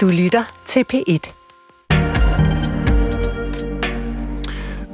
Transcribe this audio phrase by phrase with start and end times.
[0.00, 1.32] Du lytter til P1.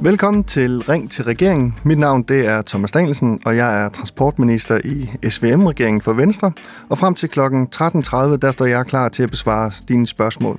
[0.01, 1.79] Velkommen til Ring til regeringen.
[1.85, 6.53] Mit navn det er Thomas Danielsen, og jeg er transportminister i SVM-regeringen for Venstre.
[6.89, 7.41] Og frem til kl.
[7.41, 10.59] 13.30, der står jeg klar til at besvare dine spørgsmål.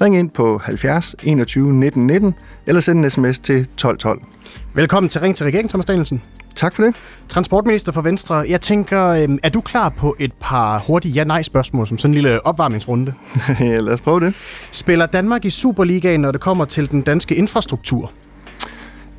[0.00, 2.34] Ring ind på 70 21 19 19,
[2.66, 4.22] eller send en sms til 1212.
[4.74, 6.22] Velkommen til Ring til regeringen, Thomas Danielsen.
[6.54, 6.94] Tak for det.
[7.28, 8.34] Transportminister for Venstre.
[8.34, 12.46] Jeg tænker, øhm, er du klar på et par hurtige ja-nej-spørgsmål som sådan en lille
[12.46, 13.14] opvarmningsrunde?
[13.60, 14.34] ja, lad os prøve det.
[14.70, 18.12] Spiller Danmark i Superligaen, når det kommer til den danske infrastruktur?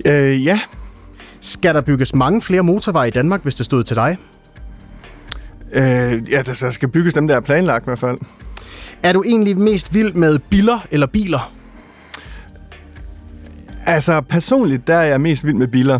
[0.06, 0.60] Øh, ja.
[1.42, 4.18] Skal der bygges mange flere motorveje i Danmark, hvis det stod til dig?
[5.74, 5.82] Øh,
[6.32, 8.18] ja, der skal bygges dem, der er planlagt i hvert fald.
[9.04, 11.52] Er du egentlig mest vild med biler eller biler?
[13.86, 16.00] Altså, personligt, der er jeg mest vild med biler.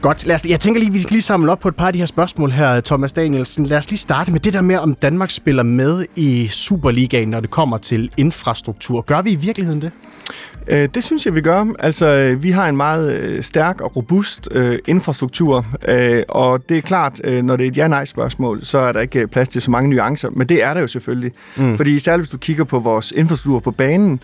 [0.00, 0.26] Godt.
[0.26, 1.98] Lad os, jeg tænker lige, vi skal lige samle op på et par af de
[1.98, 3.66] her spørgsmål her, Thomas Danielsen.
[3.66, 7.40] Lad os lige starte med det der med, om Danmark spiller med i Superligaen, når
[7.40, 9.00] det kommer til infrastruktur.
[9.00, 9.90] Gør vi i virkeligheden det?
[10.68, 11.66] Øh, det synes jeg, vi gør.
[11.78, 16.76] Altså, øh, vi har en meget øh, stærk og robust øh, infrastruktur, øh, og det
[16.76, 19.70] er klart, øh, når det er et ja-nej-spørgsmål, så er der ikke plads til så
[19.70, 21.32] mange nuancer, men det er der jo selvfølgelig.
[21.56, 21.76] Mm.
[21.76, 24.20] Fordi særligt hvis du kigger på vores infrastruktur på banen,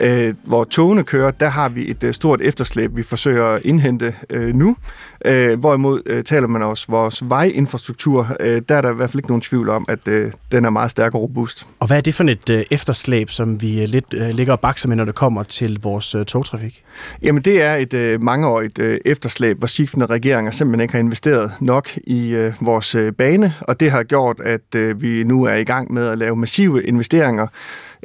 [0.00, 4.14] øh, hvor togene kører, der har vi et øh, stort efterslæb, vi forsøger at indhente
[4.30, 4.76] øh, nu.
[5.24, 9.18] Øh, hvorimod øh, taler man også vores vejinfrastruktur, øh, der er der i hvert fald
[9.18, 11.66] ikke nogen tvivl om, at øh, den er meget stærk og robust.
[11.80, 14.60] Og hvad er det for et øh, efterslæb, som vi øh, lidt øh, ligger og
[14.60, 16.82] bakser med, når det kommer til vores øh, togtrafik?
[17.22, 21.52] Jamen det er et øh, mangeårigt øh, efterslæb, hvor skiftende regeringer simpelthen ikke har investeret
[21.60, 25.54] nok i øh, vores øh, bane, og det har gjort, at øh, vi nu er
[25.54, 27.46] i gang med at lave massive investeringer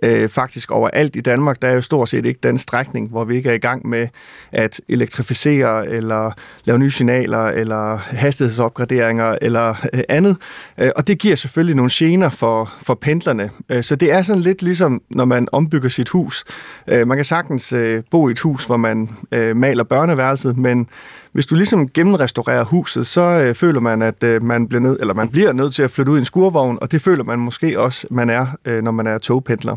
[0.03, 1.61] øh, faktisk overalt i Danmark.
[1.61, 4.07] Der er jo stort set ikke den strækning, hvor vi ikke er i gang med
[4.51, 6.31] at elektrificere eller
[6.63, 10.37] lave nye signaler eller hastighedsopgraderinger eller øh, andet.
[10.77, 13.49] Øh, og det giver selvfølgelig nogle gener for, for pendlerne.
[13.69, 16.43] Øh, så det er sådan lidt ligesom, når man ombygger sit hus.
[16.87, 20.87] Øh, man kan sagtens øh, bo i et hus, hvor man øh, maler børneværelset, men
[21.31, 25.13] hvis du ligesom gennemrestaurerer huset, så øh, føler man, at øh, man, bliver nød, eller
[25.13, 27.79] man bliver nødt til at flytte ud i en skurvogn, og det føler man måske
[27.79, 29.75] også, man er, øh, når man er togpendler.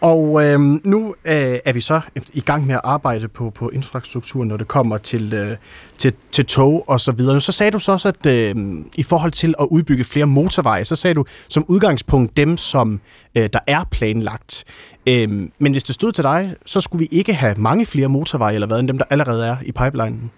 [0.00, 2.00] Og øh, nu øh, er vi så
[2.32, 5.56] i gang med at arbejde på, på infrastrukturen, når det kommer til, øh,
[5.98, 7.40] til, til tog og så videre.
[7.40, 8.54] Så sagde du så også, at øh,
[8.94, 13.00] i forhold til at udbygge flere motorveje, så sagde du som udgangspunkt dem, som
[13.36, 14.64] øh, der er planlagt.
[15.06, 18.54] Øh, men hvis det stod til dig, så skulle vi ikke have mange flere motorveje,
[18.54, 20.30] eller hvad, end dem, der allerede er i pipelinen?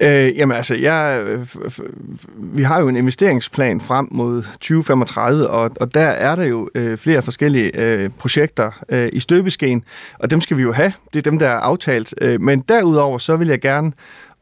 [0.00, 1.46] Øh, jamen altså, jeg, øh,
[2.36, 6.96] vi har jo en investeringsplan frem mod 2035, og, og der er der jo øh,
[6.96, 9.84] flere forskellige øh, projekter øh, i støbeskeen,
[10.18, 10.92] og dem skal vi jo have.
[11.12, 12.14] Det er dem, der er aftalt.
[12.20, 13.92] Øh, men derudover, så vil jeg gerne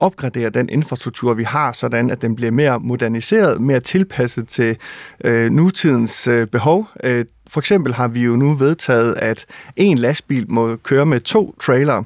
[0.00, 4.76] opgradere den infrastruktur, vi har, sådan at den bliver mere moderniseret, mere tilpasset til
[5.24, 6.88] øh, nutidens øh, behov.
[7.04, 9.46] Øh, for eksempel har vi jo nu vedtaget, at
[9.76, 12.02] en lastbil må køre med to trailer.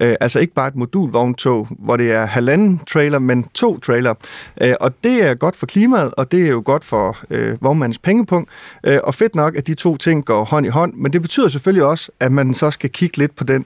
[0.00, 4.14] Øh, altså ikke bare et modulvogntog, hvor det er halvanden trailer, men to trailer.
[4.60, 7.98] Øh, og det er godt for klimaet, og det er jo godt for øh, vognmandens
[7.98, 8.50] pengepunkt.
[8.86, 11.48] Øh, og fedt nok, at de to ting går hånd i hånd, men det betyder
[11.48, 13.64] selvfølgelig også, at man så skal kigge lidt på den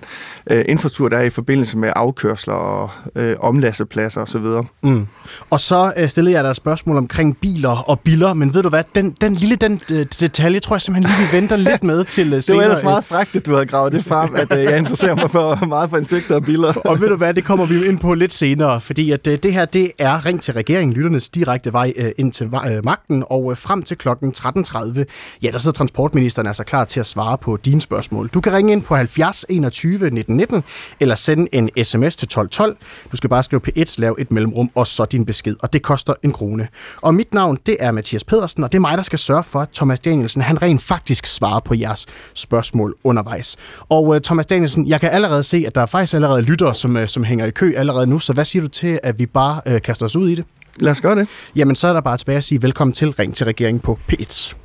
[0.51, 4.45] øh, infrastruktur, der er i forbindelse med afkørsler og øh, omlastepladser osv.
[4.83, 5.07] Mm.
[5.51, 8.69] Og så øh, stillede jeg dig et spørgsmål omkring biler og biler, men ved du
[8.69, 12.25] hvad, den, den lille den, øh, detalje tror jeg simpelthen vi venter lidt med til
[12.25, 12.41] senere.
[12.47, 15.15] Det var ellers meget frækt, at du havde gravet det frem, at øh, jeg interesserer
[15.15, 16.73] mig for meget for insekter og biller.
[16.91, 19.53] og ved du hvad, det kommer vi ind på lidt senere, fordi at øh, det
[19.53, 22.51] her, det er Ring til regeringen, lytternes direkte vej øh, ind til
[22.85, 25.05] magten, og frem til klokken 13.30,
[25.43, 28.29] ja, der sidder transportministeren altså klar til at svare på dine spørgsmål.
[28.29, 30.65] Du kan ringe ind på 70 21 19 19,
[31.01, 32.77] eller sende en sms til 1212.
[33.13, 36.15] Du skal bare skrive P1, lave et mellemrum, og så din besked, og det koster
[36.23, 36.69] en krone.
[37.03, 39.61] Og mit navn, det er Mathias Pedersen, og det er mig, der skal sørge for,
[39.61, 43.57] at Thomas Danielsen, han rent faktisk svarer på jeres spørgsmål undervejs.
[43.89, 46.97] Og uh, Thomas Danielsen, jeg kan allerede se, at der er faktisk allerede lyttere, som,
[46.97, 49.61] uh, som hænger i kø allerede nu, så hvad siger du til, at vi bare
[49.67, 50.45] uh, kaster os ud i det?
[50.81, 51.29] Lad os gøre det.
[51.57, 54.64] Jamen, så er der bare tilbage at sige velkommen til Ring til regeringen på P1.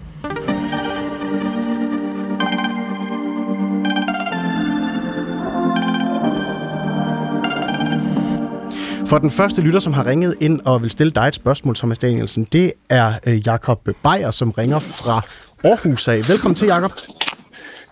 [9.10, 11.98] For den første lytter, som har ringet ind og vil stille dig et spørgsmål, Thomas
[11.98, 15.22] Danielsen, det er Jakob Beyer, som ringer fra
[15.64, 16.30] Aarhus af.
[16.30, 16.92] Velkommen til, Jakob.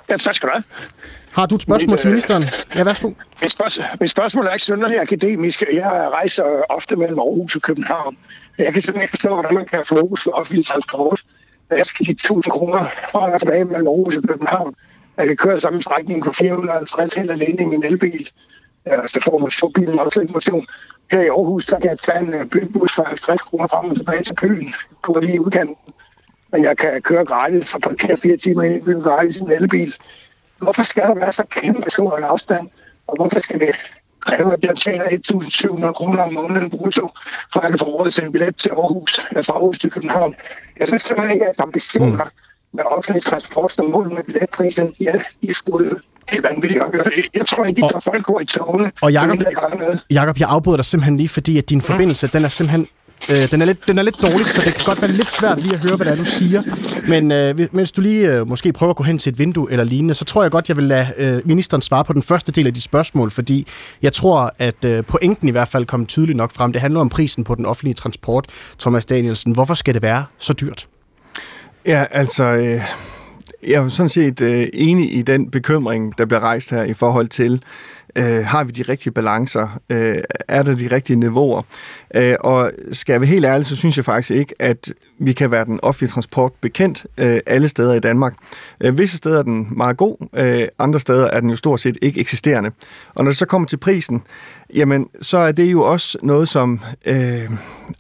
[0.10, 0.64] Ja, tak skal du have.
[1.34, 2.44] Har du et spørgsmål mit, til ministeren?
[2.76, 3.12] Ja, værsgo.
[3.42, 5.64] Mit, spørgsmål, mit spørgsmål er ikke synderligt akademisk.
[5.74, 8.18] Jeg rejser ofte mellem Aarhus og København.
[8.58, 11.22] Jeg kan simpelthen ikke forstå, hvordan man kan få fokus for offentlig transport.
[11.70, 14.76] Jeg skal give 1000 kroner fra og tilbage mellem Aarhus og København.
[15.18, 18.30] Jeg kan køre samme strækning på 450 helt alene i en elbil.
[19.08, 20.66] Så får man så bilen også lidt motion.
[21.12, 23.96] Her i Aarhus, der kan jeg tage en øh, bybus for 50 kroner frem og
[23.96, 24.74] tilbage til køen.
[25.02, 25.76] Gå lige udkanten
[26.52, 29.52] men jeg kan køre gratis og parkere fire timer ind i byen gratis i en
[29.52, 29.96] elbil.
[30.58, 32.70] Hvorfor skal der være så kæmpe stor en afstand?
[33.08, 33.76] Og hvorfor skal det
[34.20, 37.10] kræve, at jeg tjener 1.700 kroner om måneden brutto,
[37.54, 40.36] for at få råd til en billet til Aarhus, fra Aarhus til København?
[40.80, 42.47] Jeg synes simpelthen ikke, at ambitioner mm.
[42.78, 45.14] Med offentlig transport som mål med billetprisen, ja,
[45.44, 45.90] de skulle
[46.30, 47.12] det er vanvittigt at gøre.
[47.34, 48.92] Jeg tror ikke, at folk går i togene.
[49.02, 49.38] Og Jacob,
[50.12, 52.88] Jacob, jeg afbryder dig simpelthen lige, fordi at din forbindelse, den er simpelthen
[53.30, 55.62] Øh, den, er lidt, den er lidt dårlig, så det kan godt være lidt svært
[55.62, 56.64] lige at høre, hvad det er, du siger.
[57.08, 59.84] Men øh, mens du lige øh, måske prøver at gå hen til et vindue eller
[59.84, 62.68] lignende, så tror jeg godt, jeg vil lade øh, ministeren svare på den første del
[62.68, 63.68] af de spørgsmål, fordi
[64.02, 66.72] jeg tror, at øh, pointen i hvert fald kom tydeligt nok frem.
[66.72, 68.46] Det handler om prisen på den offentlige transport.
[68.80, 70.88] Thomas Danielsen, hvorfor skal det være så dyrt?
[71.86, 72.44] Ja, altså...
[72.44, 72.82] Øh
[73.68, 77.28] jeg er sådan set øh, enig i den bekymring, der bliver rejst her i forhold
[77.28, 77.62] til,
[78.18, 79.80] øh, har vi de rigtige balancer?
[79.90, 80.18] Øh,
[80.48, 81.62] er der de rigtige niveauer?
[82.16, 85.52] Øh, og skal jeg være helt ærlig, så synes jeg faktisk ikke, at vi kan
[85.52, 88.34] være den offentlige transport bekendt øh, alle steder i Danmark.
[88.84, 91.98] Øh, visse steder er den meget god, øh, andre steder er den jo stort set
[92.02, 92.72] ikke eksisterende.
[93.16, 94.24] Og når det så kommer til prisen,
[94.74, 97.52] jamen så er det jo også noget, som øh,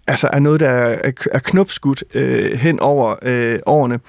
[0.07, 3.99] altså er noget, der er, er knopskudt øh, hen over øh, årene.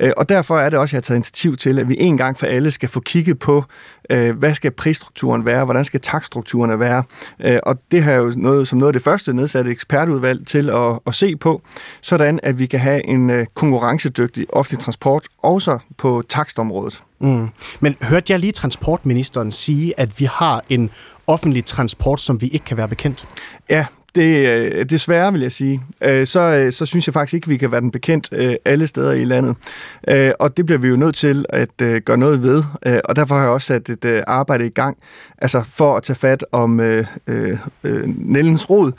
[0.00, 2.16] Øh, og derfor er det også, at jeg har taget initiativ til, at vi en
[2.16, 3.64] gang for alle skal få kigget på,
[4.10, 7.02] øh, hvad skal prisstrukturen være, hvordan skal takstrukturerne være.
[7.40, 10.70] Øh, og det har jo noget, som noget af det første nedsat et ekspertudvalg til
[10.70, 11.62] at, at se på,
[12.00, 17.02] sådan at vi kan have en konkurrencedygtig offentlig transport, også på takstområdet.
[17.20, 17.48] Mm.
[17.80, 20.90] Men hørte jeg lige transportministeren sige, at vi har en
[21.26, 23.26] offentlig transport, som vi ikke kan være bekendt?
[23.70, 23.86] Ja,
[24.18, 27.48] det, øh, desværre vil jeg sige, øh, så, øh, så synes jeg faktisk ikke, at
[27.48, 29.56] vi kan være den bekendt øh, alle steder i landet.
[30.08, 32.62] Øh, og det bliver vi jo nødt til at øh, gøre noget ved,
[33.04, 34.96] og derfor har jeg også sat et arbejde i gang,
[35.38, 37.58] altså for at tage fat om øh, øh,
[38.06, 38.92] Nellens rod,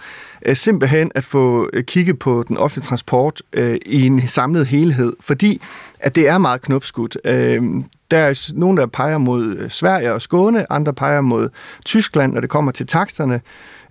[0.53, 5.61] simpelthen at få kigget på den offentlige transport øh, i en samlet helhed, fordi
[5.99, 7.17] at det er meget knopskudt.
[7.25, 7.61] Øh,
[8.11, 11.49] der er nogen, der peger mod Sverige og Skåne, andre peger mod
[11.85, 13.41] Tyskland, når det kommer til taksterne.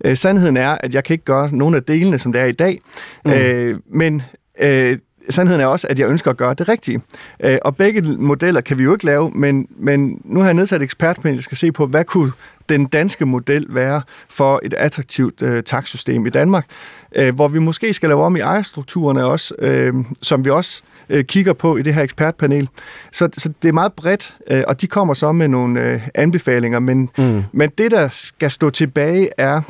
[0.04, 2.52] Øh, sandheden er, at jeg kan ikke gøre nogen af delene, som det er i
[2.52, 2.80] dag,
[3.24, 3.30] mm.
[3.30, 4.22] øh, men
[4.60, 4.98] øh,
[5.30, 7.00] sandheden er også, at jeg ønsker at gøre det rigtige.
[7.44, 10.76] Øh, og begge modeller kan vi jo ikke lave, men, men nu har jeg nedsat
[10.76, 12.32] et ekspertpanel, der skal se på, hvad kunne
[12.68, 16.66] den danske model være for et attraktivt øh, taksystem i Danmark,
[17.16, 21.24] øh, hvor vi måske skal lave om i ejerstrukturerne også, øh, som vi også øh,
[21.24, 22.68] kigger på i det her ekspertpanel.
[23.12, 26.78] Så, så det er meget bredt, øh, og de kommer så med nogle øh, anbefalinger,
[26.78, 27.42] men, mm.
[27.52, 29.60] men det, der skal stå tilbage, er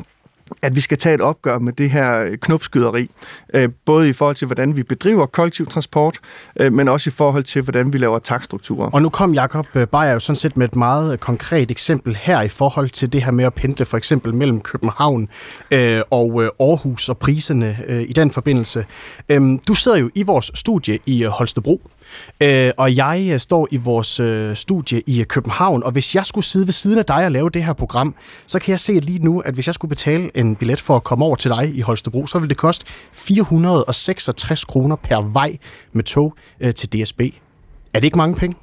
[0.61, 3.09] at vi skal tage et opgør med det her øh, knopskyderi,
[3.53, 6.19] øh, både i forhold til, hvordan vi bedriver kollektiv transport,
[6.59, 8.89] øh, men også i forhold til, hvordan vi laver takstrukturer.
[8.89, 12.41] Og nu kom Jakob øh, Beyer jo sådan set med et meget konkret eksempel her
[12.41, 15.29] i forhold til det her med at pendle for eksempel mellem København
[16.09, 18.85] og Aarhus og priserne i den forbindelse.
[19.29, 21.81] Øhm, du sidder jo i vores studie i Holstebro,
[22.41, 26.25] Øh, og jeg øh, står i vores øh, studie i øh, København, og hvis jeg
[26.25, 28.15] skulle sidde ved siden af dig og lave det her program,
[28.47, 31.03] så kan jeg se lige nu, at hvis jeg skulle betale en billet for at
[31.03, 35.57] komme over til dig i Holstebro, så ville det koste 466 kroner per vej
[35.93, 37.21] med tog øh, til DSB.
[37.93, 38.55] Er det ikke mange penge?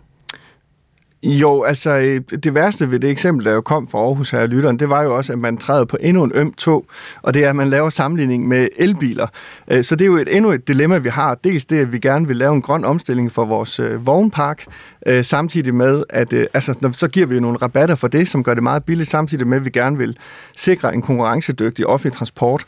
[1.27, 4.79] Jo, altså øh, det værste ved det eksempel, der jo kom fra Aarhus her lytteren,
[4.79, 6.87] det var jo også, at man træder på endnu en øm tog,
[7.23, 9.27] og det er, at man laver sammenligning med elbiler.
[9.71, 11.35] Øh, så det er jo et, endnu et dilemma, vi har.
[11.35, 14.65] Dels det, at vi gerne vil lave en grøn omstilling for vores øh, vognpark,
[15.07, 18.45] øh, samtidig med, at altså, når, så giver vi jo nogle rabatter for det, som
[18.45, 20.17] gør det meget billigt, samtidig med, at vi gerne vil
[20.57, 22.65] sikre en konkurrencedygtig offentlig transport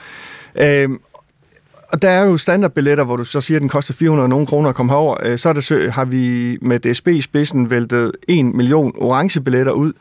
[1.93, 4.69] og der er jo standardbilletter, hvor du så siger, at den koster 400 nogen kroner
[4.69, 5.17] at komme herover.
[5.23, 9.73] Øh, så er det, har vi med DSB i spidsen væltet 1 million orange billetter
[9.73, 9.93] ud,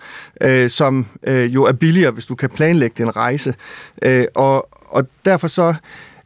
[0.41, 3.55] øh, som øh, jo er billigere, hvis du kan planlægge din rejse.
[4.01, 5.75] Øh, og, og derfor så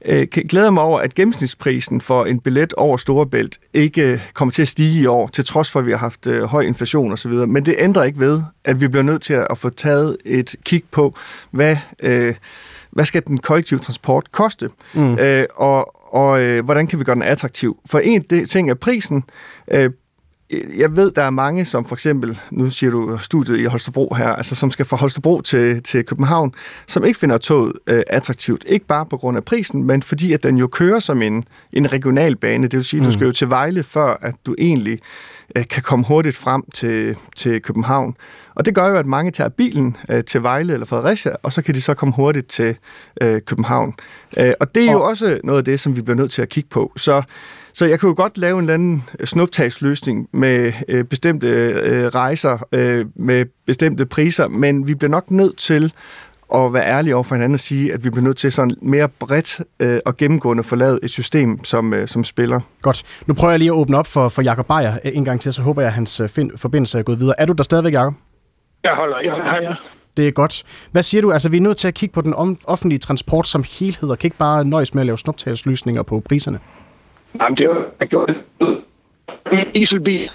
[0.05, 4.61] øh, glæder jeg mig over, at gennemsnitsprisen for en billet over Storebælt ikke kommer til
[4.61, 7.31] at stige i år, til trods for, at vi har haft høj inflation osv.
[7.31, 10.83] Men det ændrer ikke ved, at vi bliver nødt til at få taget et kig
[10.91, 11.15] på,
[11.51, 11.77] hvad...
[12.03, 12.35] Øh,
[12.91, 15.19] hvad skal den kollektive transport koste, mm.
[15.19, 17.77] øh, og, og øh, hvordan kan vi gøre den attraktiv.
[17.86, 19.24] For en det, ting er prisen.
[19.74, 19.89] Øh,
[20.77, 24.27] jeg ved, der er mange, som for eksempel, nu siger du studiet i Holstebro her,
[24.27, 26.53] altså som skal fra Holstebro til, til København,
[26.88, 28.63] som ikke finder toget øh, attraktivt.
[28.67, 31.43] Ikke bare på grund af prisen, men fordi at den jo kører som en,
[31.74, 32.67] en regional bane.
[32.67, 33.05] Det vil sige, mm.
[33.05, 35.00] du skal jo til Vejle, før at du egentlig
[35.55, 38.15] øh, kan komme hurtigt frem til, til København.
[38.55, 41.62] Og det gør jo, at mange tager bilen øh, til Vejle eller Fredericia, og så
[41.62, 42.77] kan de så komme hurtigt til
[43.22, 43.93] øh, København.
[44.38, 46.50] Øh, og det er jo også noget af det, som vi bliver nødt til at
[46.50, 46.91] kigge på.
[46.96, 47.22] Så
[47.74, 52.67] så jeg kunne jo godt lave en eller anden snuptagsløsning med øh, bestemte øh, rejser,
[52.72, 55.93] øh, med bestemte priser, men vi bliver nok nødt til
[56.51, 59.10] og være ærlige over for hinanden og sige, at vi bliver nødt til sådan mere
[59.10, 62.60] bredt øh, og gennemgående få lavet et system, som, øh, som spiller.
[62.81, 63.03] Godt.
[63.27, 65.62] Nu prøver jeg lige at åbne op for, for Jakob Beyer en gang til, så
[65.62, 67.36] håber jeg, at hans find, forbindelse er gået videre.
[67.38, 68.13] Er du der stadigvæk, Jakob?
[68.84, 69.75] Jeg holder, jeg holder, ja.
[70.17, 70.63] Det er godt.
[70.91, 71.31] Hvad siger du?
[71.31, 72.34] Altså, vi er nødt til at kigge på den
[72.65, 76.60] offentlige transport som helhed, og kan ikke bare nøjes med at lave snuptalsløsninger på priserne.
[77.41, 78.31] Jamen, det er jo jeg gjort
[79.74, 80.29] dieselbil.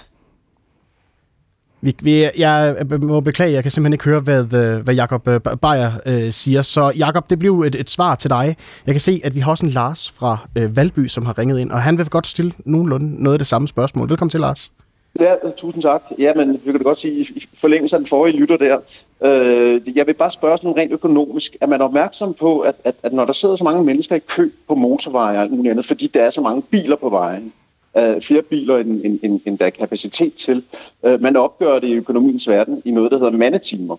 [1.81, 5.39] Vi, vi, jeg må beklage, jeg kan simpelthen ikke høre, hvad, øh, hvad Jakob øh,
[5.41, 6.61] Bayer Beyer øh, siger.
[6.61, 8.55] Så Jakob, det bliver et, et svar til dig.
[8.85, 11.59] Jeg kan se, at vi har også en Lars fra øh, Valby, som har ringet
[11.59, 14.09] ind, og han vil godt stille nogenlunde noget af det samme spørgsmål.
[14.09, 14.71] Velkommen til, Lars.
[15.19, 16.01] Ja, tusind tak.
[16.19, 18.77] Ja, men vi kan da godt sige, i forlængelse af den forrige lytter der,
[19.23, 21.55] øh, jeg vil bare spørge sådan rent økonomisk.
[21.61, 24.49] Er man opmærksom på, at, at, at når der sidder så mange mennesker i kø
[24.67, 27.53] på motorveje og alt andet, fordi der er så mange biler på vejen,
[27.97, 30.63] øh, flere biler, end, end, end, end der er kapacitet til,
[31.03, 33.97] øh, man opgør det i økonomiens verden i noget, der hedder mandetimer.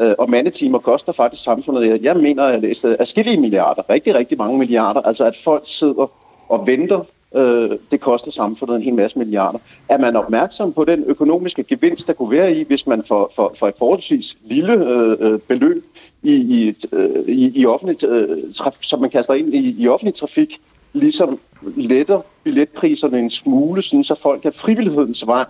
[0.00, 4.38] Øh, og mandetimer koster faktisk samfundet, jeg mener, at det er afskillige milliarder, rigtig, rigtig
[4.38, 6.12] mange milliarder, altså at folk sidder
[6.48, 9.58] og venter Øh, det koster samfundet en hel masse milliarder.
[9.88, 13.54] Er man opmærksom på den økonomiske gevinst, der kunne være i, hvis man for, for,
[13.58, 15.84] for et forholdsvis lille øh, øh beløb
[16.22, 20.14] i, i, øh, i, i offentlig, øh, traf, som man kaster ind i, i offentlig
[20.14, 20.60] trafik,
[20.92, 21.38] ligesom
[21.76, 25.44] letter billetpriserne en smule, sådan så folk af frivillighedens vej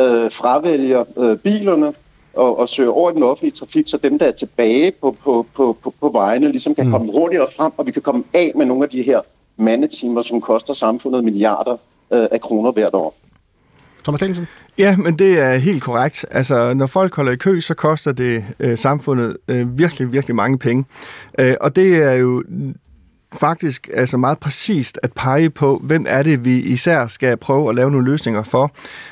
[0.00, 1.92] øh, fravælger øh, bilerne
[2.34, 5.76] og, og søger over den offentlige trafik, så dem, der er tilbage på, på, på,
[5.82, 6.90] på, på vejene, ligesom kan mm.
[6.90, 9.20] komme hurtigere frem, og vi kan komme af med nogle af de her
[9.56, 11.76] mandetimer, som koster samfundet milliarder
[12.12, 13.14] øh, af kroner hvert år.
[14.04, 14.46] Thomas Danielsen?
[14.78, 16.26] Ja, men det er helt korrekt.
[16.30, 20.58] Altså, når folk holder i kø, så koster det øh, samfundet øh, virkelig, virkelig mange
[20.58, 20.84] penge.
[21.40, 22.44] Øh, og det er jo
[23.32, 27.74] faktisk altså meget præcist at pege på, hvem er det, vi især skal prøve at
[27.74, 28.70] lave nogle løsninger for.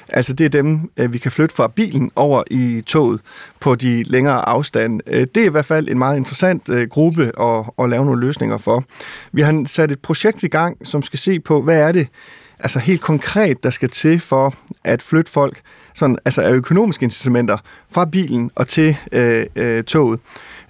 [0.09, 3.21] Altså det er dem, øh, vi kan flytte fra bilen over i toget
[3.61, 5.01] på de længere afstande.
[5.07, 8.21] Øh, det er i hvert fald en meget interessant øh, gruppe at, at lave nogle
[8.21, 8.85] løsninger for.
[9.33, 12.09] Vi har sat et projekt i gang, som skal se på, hvad er det,
[12.59, 15.61] altså helt konkret, der skal til for at flytte folk
[15.95, 17.57] sådan, altså af økonomiske incitamenter
[17.91, 20.21] fra bilen og til øh, øh, toget.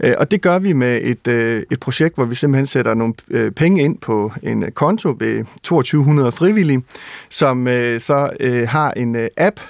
[0.00, 3.14] Øh, og det gør vi med et, øh, et projekt, hvor vi simpelthen sætter nogle
[3.30, 6.82] øh, penge ind på en øh, konto ved 2200 frivillige,
[7.28, 8.30] som øh, så
[8.68, 9.60] har en app,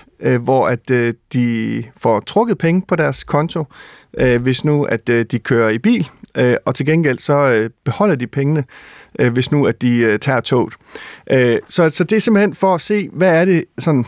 [0.40, 0.88] hvor at
[1.32, 3.64] de får trukket penge på deres konto,
[4.40, 6.08] hvis nu at de kører i bil,
[6.66, 8.64] og til gengæld så beholder de pengene,
[9.18, 10.74] øh, hvis nu at de øh, tager toget.
[11.30, 14.04] Øh, så, så det er simpelthen for at se, hvad er det sådan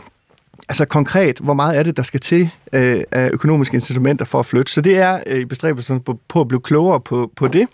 [0.69, 4.45] altså konkret, hvor meget er det, der skal til øh, af økonomiske incitamenter for at
[4.45, 4.71] flytte.
[4.71, 7.67] Så det er øh, i bestræbelsen på, på at blive klogere på, på det.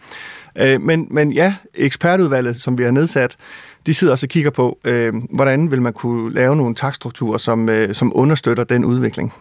[0.55, 3.35] Øh, men, men ja, ekspertudvalget, som vi har nedsat,
[3.85, 7.69] de sidder også og kigger på, øh, hvordan vil man kunne lave nogle takstrukturer, som,
[7.69, 9.33] øh, som understøtter den udvikling.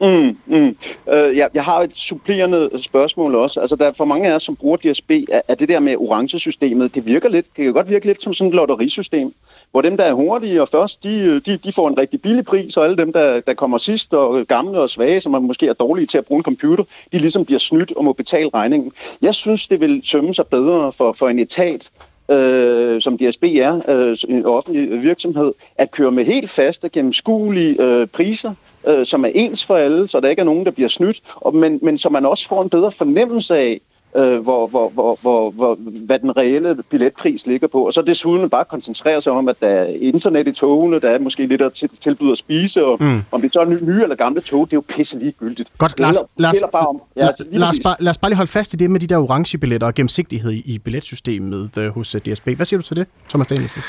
[0.00, 0.76] Mm, mm.
[1.12, 3.60] Øh, jeg, jeg har et supplerende spørgsmål også.
[3.60, 5.10] Altså, der er for mange af os, som bruger DSB,
[5.48, 8.48] at, det der med orange-systemet, det virker lidt, det jo godt virke lidt som sådan
[8.48, 9.34] et lotterisystem
[9.70, 12.76] hvor dem, der er hurtige og først, de, de, de får en rigtig billig pris,
[12.76, 15.72] og alle dem, der, der kommer sidst og gamle og svage, som er måske er
[15.72, 18.92] dårlige til at bruge en computer, de ligesom bliver snydt og må betale regningen.
[19.22, 21.90] Jeg synes, det vil sømme sig bedre for, for en etat,
[22.30, 28.06] øh, som DSB er, øh, en offentlig virksomhed, at køre med helt faste, gennemskuelige øh,
[28.06, 28.54] priser,
[28.86, 31.54] øh, som er ens for alle, så der ikke er nogen, der bliver snydt, og,
[31.54, 33.80] men, men så man også får en bedre fornemmelse af,
[34.16, 37.86] øh, hvor, hvor, hvor, hvor, hvor, hvad den reelle billetpris ligger på.
[37.86, 41.18] Og så desuden bare koncentrere sig om, at der er internet i togene, der er
[41.18, 43.22] måske lidt at tilbyde at spise, og mm.
[43.32, 45.70] om det så er nye eller gamle tog, det er jo pisse ligegyldigt.
[45.78, 48.76] Godt, Lars, Lars, bare om, ja, Lars, bare, lad os bare lige holde fast i
[48.76, 52.48] det med de der orange billetter og gennemsigtighed i billetsystemet uh, hos uh, DSB.
[52.48, 53.82] Hvad siger du til det, Thomas Danielsen?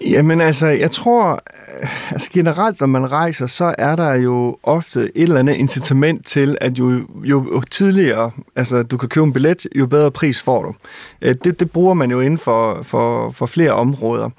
[0.00, 1.42] Jamen altså, jeg tror,
[1.82, 6.26] øh, altså generelt, når man rejser, så er der jo ofte et eller andet incitament
[6.26, 10.62] til, at jo, jo tidligere altså, du kan købe en billet, jo bedre pris får
[10.62, 10.74] du.
[11.22, 14.30] Øh, det, det bruger man jo inden for, for, for flere områder.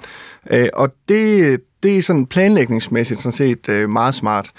[0.52, 4.52] Øh, og det, det er sådan planlægningsmæssigt sådan set meget smart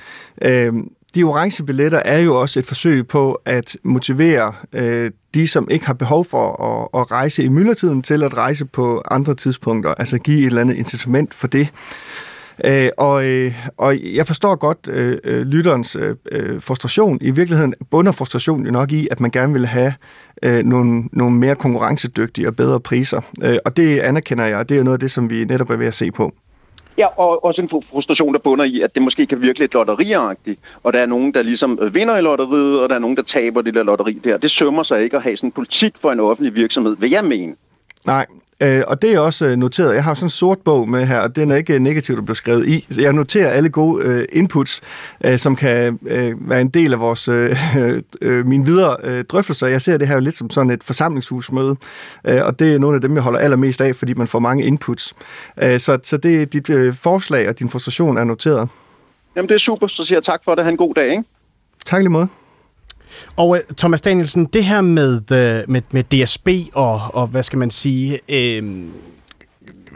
[1.14, 5.87] de orange billetter er jo også et forsøg på at motivere øh, de, som ikke
[5.87, 10.19] har behov for at, at rejse i myldretiden, til at rejse på andre tidspunkter, altså
[10.19, 11.69] give et eller andet incitament for det.
[12.64, 17.19] Øh, og, øh, og jeg forstår godt øh, øh lytterens øh, øh, frustration.
[17.21, 19.95] I virkeligheden bunder frustrationen jo nok i, at man gerne vil have
[20.42, 23.21] øh, nogle, nogle mere konkurrencedygtige og bedre priser.
[23.42, 25.71] Øh, og det anerkender jeg, og det er jo noget af det, som vi netop
[25.71, 26.35] er ved at se på.
[26.99, 30.61] Ja, og også en frustration, der bunder i, at det måske kan virke lidt lotteriagtigt,
[30.82, 33.22] og der er nogen, der ligesom øh, vinder i lotteriet, og der er nogen, der
[33.22, 34.37] taber det der lotteri der.
[34.37, 37.25] Det sømmer sig ikke at have sådan en politik for en offentlig virksomhed, vil jeg
[37.25, 37.54] mene.
[38.06, 38.26] Nej,
[38.62, 39.95] Øh, og det er også øh, noteret.
[39.95, 42.37] Jeg har sådan en sort bog med her, og den er ikke negativt at blive
[42.37, 42.87] skrevet i.
[42.90, 44.81] Så jeg noterer alle gode øh, inputs,
[45.25, 47.57] øh, som kan øh, være en del af vores øh,
[48.23, 49.66] øh, mine videre øh, drøftelser.
[49.66, 51.76] Jeg ser det her lidt som sådan et forsamlingshusmøde,
[52.26, 54.64] øh, og det er nogle af dem, jeg holder allermest af, fordi man får mange
[54.64, 55.14] inputs.
[55.62, 58.69] Øh, så, så det dit øh, forslag og din frustration er noteret.
[59.37, 60.64] Jamen det er super, så siger jeg tak for det.
[60.64, 61.25] Ha' en god dag, ikke?
[61.87, 62.28] Tak lige måde.
[63.37, 67.59] Og øh, Thomas Danielsen, det her med, øh, med, med DSB og, og, hvad skal
[67.59, 68.85] man sige, øh,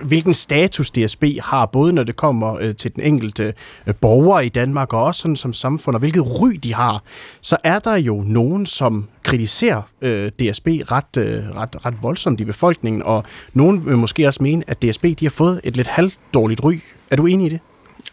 [0.03, 3.55] hvilken status DSB har, både når det kommer øh, til den enkelte
[3.87, 7.03] øh, borger i Danmark, og også sådan som samfund, og hvilket ry de har,
[7.41, 12.45] så er der jo nogen, som kritiserer øh, DSB ret, øh, ret, ret voldsomt i
[12.45, 16.65] befolkningen, og nogen vil måske også mene, at DSB de har fået et lidt halvdårligt
[16.65, 16.79] ry.
[17.11, 17.61] Er du enig i det?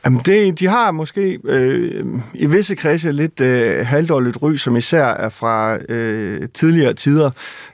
[0.06, 5.06] Jamen det, de har måske øh, i visse kredse lidt øh, halvdårligt ry, som især
[5.06, 7.32] er fra øh, tidligere tider.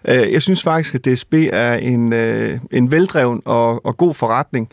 [0.08, 4.70] Øh, jeg synes faktisk, at DSB er en, øh, en veldreven og, og god forretning.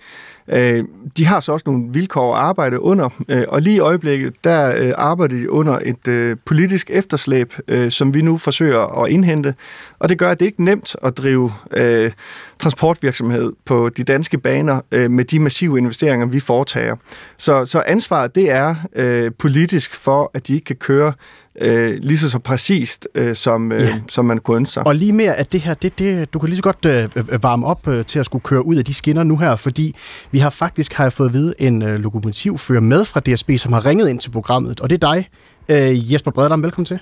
[0.49, 0.85] Øh,
[1.19, 4.75] de har så også nogle vilkår at arbejde under, øh, og lige i øjeblikket, der
[4.77, 9.55] øh, arbejder de under et øh, politisk efterslæb, øh, som vi nu forsøger at indhente,
[9.99, 12.11] og det gør, at det ikke er nemt at drive øh,
[12.59, 16.97] transportvirksomhed på de danske baner øh, med de massive investeringer, vi foretager.
[17.39, 21.13] Så, så ansvaret, det er øh, politisk for, at de ikke kan køre
[21.61, 24.01] øh, lige så, så præcist, øh, som, øh, ja.
[24.09, 24.87] som man kunne ønske sig.
[24.87, 27.67] Og lige mere, at det her, det, det, du kan lige så godt øh, varme
[27.67, 29.95] op øh, til at skulle køre ud af de skinner nu her, fordi
[30.31, 33.73] vi har faktisk har jeg fået at vide en øh, lokomotivfører med fra DSB, som
[33.73, 35.29] har ringet ind til programmet, og det er dig,
[35.69, 36.63] øh, Jesper Bredam.
[36.63, 36.99] Velkommen til.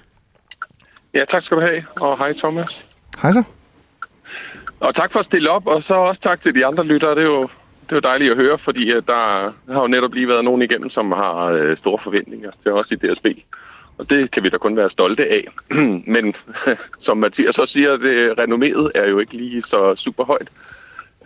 [1.15, 2.87] Ja, tak skal du have, og hej Thomas.
[3.23, 3.43] Hej så.
[4.81, 7.11] Og tak for at stille op, og så også tak til de andre lyttere.
[7.11, 7.43] Det er jo,
[7.83, 9.01] det er jo dejligt at høre, fordi der,
[9.67, 12.91] der har jo netop lige været nogen igennem, som har øh, store forventninger til os
[12.91, 13.27] i DSB.
[13.99, 15.49] Og det kan vi da kun være stolte af.
[16.15, 16.35] Men
[17.07, 20.49] som Mathias også siger, det renommeret er jo ikke lige så super højt.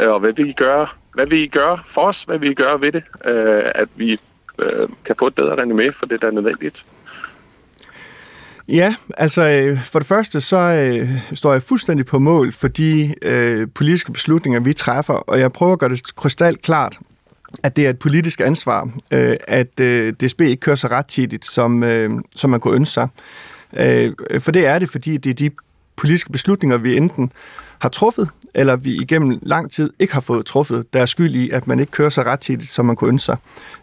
[0.01, 3.03] Øh, og hvad vi gør, hvad vi gør for os, hvad vi gør ved det,
[3.25, 4.21] øh, at vi
[4.59, 6.85] øh, kan få et bedre renommé, for det der er nødvendigt.
[8.69, 13.69] Ja, altså for det første så øh, står jeg fuldstændig på mål for de øh,
[13.75, 16.99] politiske beslutninger, vi træffer, og jeg prøver at gøre det krystal klart,
[17.63, 21.83] at det er et politisk ansvar, øh, at øh, DSB ikke kører så rettidigt, som,
[21.83, 23.09] øh, som man kunne ønske sig.
[23.77, 25.51] Øh, for det er det, fordi det er de
[25.97, 27.33] politiske beslutninger, vi enten
[27.79, 31.51] har truffet, eller vi igennem lang tid ikke har fået truffet, der er skyld i,
[31.51, 33.37] at man ikke kører så rettidigt, som man kunne ønske sig.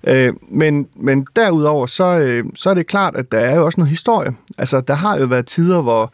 [0.07, 3.79] Øh, men, men derudover, så, øh, så er det klart, at der er jo også
[3.79, 4.35] noget historie.
[4.57, 6.13] Altså, der har jo været tider, hvor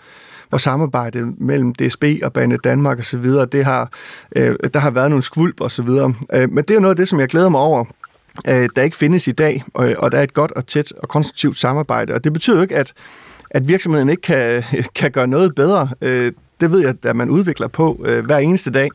[0.51, 3.91] hvor samarbejdet mellem DSB og Bane Danmark og så videre, det har,
[4.35, 6.13] øh, der har været nogle skvulp og så videre.
[6.33, 7.85] Øh, men det er noget af det, som jeg glæder mig over,
[8.47, 11.09] øh, der ikke findes i dag, og, og der er et godt og tæt og
[11.09, 12.13] konstruktivt samarbejde.
[12.13, 12.93] Og det betyder jo ikke, at,
[13.49, 14.63] at virksomheden ikke kan,
[14.99, 15.89] kan gøre noget bedre.
[16.01, 18.89] Øh, det ved jeg, at man udvikler på øh, hver eneste dag.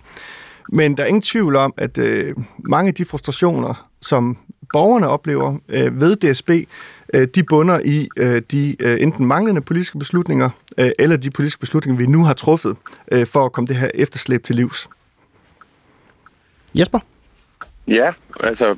[0.72, 4.38] Men der er ingen tvivl om, at øh, mange af de frustrationer, som
[4.72, 6.50] borgerne oplever øh, ved DSB,
[7.14, 11.98] de bunder i øh, de øh, enten manglende politiske beslutninger, øh, eller de politiske beslutninger,
[11.98, 12.76] vi nu har truffet,
[13.12, 14.88] øh, for at komme det her efterslæb til livs.
[16.74, 16.98] Jesper?
[17.88, 18.76] Ja, altså,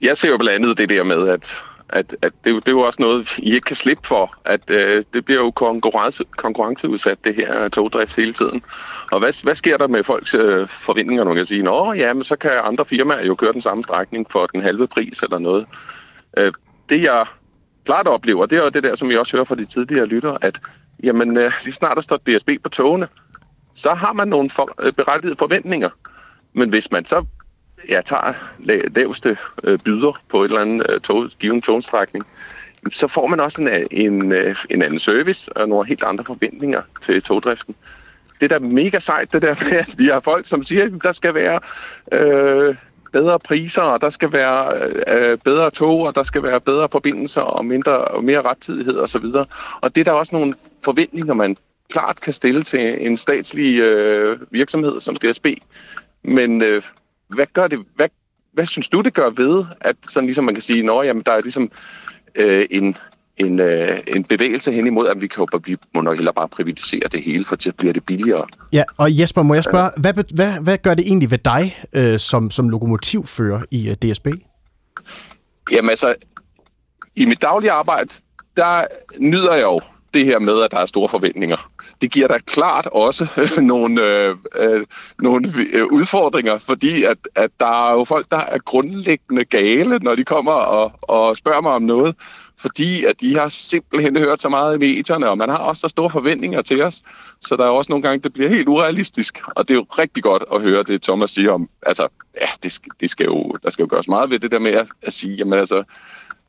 [0.00, 2.80] jeg ser jo blandt andet det der med, at at, at det, det er jo
[2.80, 7.34] også noget, I ikke kan slippe for, at øh, det bliver jo konkurrence, konkurrenceudsat, det
[7.34, 8.62] her togdrift hele tiden.
[9.12, 12.12] Og hvad, hvad sker der med folks øh, forventninger, når man kan sige, nå ja,
[12.12, 15.38] men så kan andre firmaer jo køre den samme strækning for den halve pris eller
[15.38, 15.66] noget.
[16.36, 16.52] Øh,
[16.88, 17.26] det jeg
[17.90, 20.38] klart oplever, det er jo det der, som vi også hører fra de tidligere lyttere,
[20.40, 20.60] at
[21.02, 23.08] jamen, øh, lige snart der står DSB på togene,
[23.74, 25.90] så har man nogle for, øh, berettigede forventninger.
[26.52, 27.24] Men hvis man så
[27.88, 28.34] ja, tager
[28.94, 32.26] laveste øh, byder på et eller andet øh, tog, given togstrækning,
[32.92, 36.24] så får man også en, øh, en, øh, en anden service og nogle helt andre
[36.24, 37.74] forventninger til togdriften.
[38.40, 40.92] Det er da mega sejt, det der med, at vi har folk, som siger, at
[41.02, 41.60] der skal være
[42.12, 42.76] øh,
[43.12, 44.74] bedre priser, og der skal være
[45.06, 49.24] øh, bedre tog, og der skal være bedre forbindelser og mindre og mere rettidighed osv.
[49.24, 49.46] Og,
[49.80, 51.56] og det er der også nogle forventninger, man
[51.90, 55.46] klart kan stille til en statslig øh, virksomhed som DSB.
[56.22, 56.82] Men øh,
[57.28, 58.08] hvad gør det, hvad,
[58.52, 61.32] hvad synes du, det gør ved, at sådan ligesom man kan sige, at jamen, der
[61.32, 61.70] er ligesom
[62.34, 62.96] øh, en,
[63.40, 67.08] en, øh, en bevægelse hen imod, at vi, kan, vi må nok heller bare privatisere
[67.12, 68.46] det hele, for så bliver det billigere.
[68.72, 72.18] Ja, og Jesper, må jeg spørge, hvad, hvad, hvad gør det egentlig ved dig øh,
[72.18, 74.26] som, som lokomotivfører i øh, DSB?
[75.72, 76.14] Jamen altså,
[77.16, 78.10] i mit daglige arbejde,
[78.56, 78.86] der
[79.18, 79.80] nyder jeg jo
[80.14, 81.70] det her med, at der er store forventninger.
[82.00, 83.26] Det giver da klart også
[83.62, 84.86] nogle, øh, øh,
[85.18, 90.14] nogle øh, udfordringer, fordi at, at der er jo folk, der er grundlæggende gale, når
[90.14, 92.16] de kommer og, og spørger mig om noget,
[92.60, 95.88] fordi at de har simpelthen hørt så meget i medierne, og man har også så
[95.88, 97.02] store forventninger til os,
[97.40, 100.22] så der er også nogle gange, det bliver helt urealistisk, og det er jo rigtig
[100.22, 102.08] godt at høre det, Thomas siger om, altså,
[102.40, 104.86] ja, det, det skal jo, der skal jo gøres meget ved det der med at,
[105.02, 105.82] at sige, jamen altså,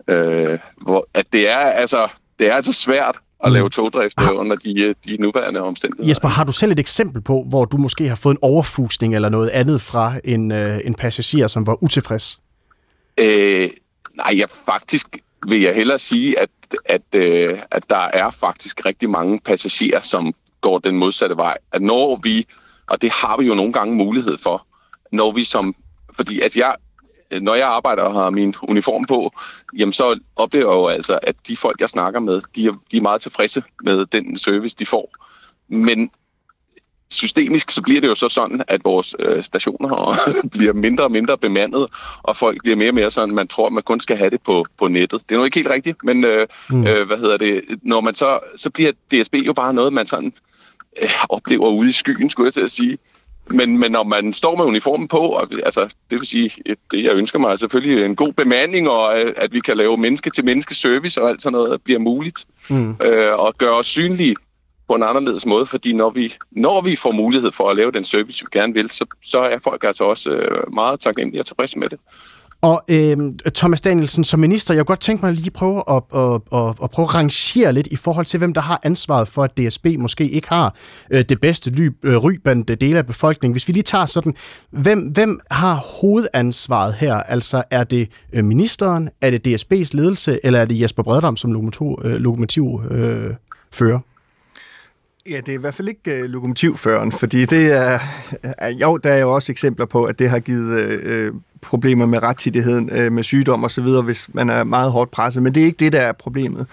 [0.08, 2.08] øh, hvor, at det er altså,
[2.40, 3.54] det er altså svært at mm.
[3.54, 4.32] lave togdrift har...
[4.32, 6.10] under de, de nuværende omstændigheder.
[6.10, 9.30] Jesper, har du selv et eksempel på, hvor du måske har fået en overfusning eller
[9.30, 12.40] noget andet fra en, øh, en passager, som var utilfreds?
[13.18, 13.70] Øh,
[14.16, 16.50] nej, jeg faktisk vil jeg hellere sige, at,
[16.86, 21.58] at, øh, at der er faktisk rigtig mange passagerer, som går den modsatte vej.
[21.72, 22.48] At når vi,
[22.88, 24.68] og det har vi jo nogle gange mulighed for,
[25.12, 25.76] når vi som,
[26.12, 26.76] fordi at jeg,
[27.42, 29.32] når jeg arbejder og har min uniform på,
[29.78, 32.98] jamen så oplever jeg jo altså, at de folk, jeg snakker med, de er, de
[32.98, 35.16] er meget tilfredse med den service, de får.
[35.68, 36.12] Men
[37.12, 40.16] systemisk så bliver det jo så sådan, at vores øh, stationer
[40.58, 41.88] bliver mindre og mindre bemandet,
[42.24, 44.66] og folk bliver mere og mere sådan, man tror, man kun skal have det på,
[44.80, 45.22] på nettet.
[45.30, 46.88] Det er nu ikke helt rigtigt, men øh, mm.
[46.88, 50.34] øh, hvad hedder det, når man så, så bliver DSB jo bare noget, man sådan
[51.02, 52.98] øh, oplever ude i skyen, skulle jeg til at sige.
[53.50, 56.52] Men, men når man står med uniformen på, og, altså, det vil sige,
[56.92, 59.98] det jeg ønsker mig er selvfølgelig en god bemanding, og øh, at vi kan lave
[59.98, 62.46] menneske-til-menneske service og alt sådan noget, bliver muligt.
[62.70, 62.96] Mm.
[63.02, 64.36] Øh, og gøre os synlige
[64.92, 68.06] på en anderledes måde, fordi når vi, når vi får mulighed for at lave den
[68.06, 71.80] service, vi gerne vil, så, så er folk altså også øh, meget taknemmelige og tilfredse
[71.80, 72.00] med det.
[72.62, 73.18] Og øh,
[73.56, 76.76] Thomas Danielsen, som minister, jeg kunne godt tænke mig at lige prøve at, at, at,
[76.84, 79.86] at prøve at rangere lidt i forhold til, hvem der har ansvaret for, at DSB
[79.98, 80.76] måske ikke har
[81.12, 83.54] øh, det bedste ly, øh, ry blandt dele af befolkningen.
[83.54, 84.36] Hvis vi lige tager sådan,
[84.72, 87.16] hvem, hvem har hovedansvaret her?
[87.16, 91.52] Altså er det øh, ministeren, er det DSB's ledelse, eller er det Jesper Breddam som
[91.52, 93.34] lokomotiv, øh, lokomotiv øh,
[93.72, 94.00] fører?
[95.30, 98.00] Ja, det er i hvert fald ikke øh, lokomotivføreren, fordi det er,
[98.46, 101.34] Øh, øh jo, der er jo også eksempler på, at det har givet øh, øh
[101.62, 105.62] problemer med rettidigheden, øh, med sygdom osv., hvis man er meget hårdt presset, men det
[105.62, 106.68] er ikke det, der er problemet.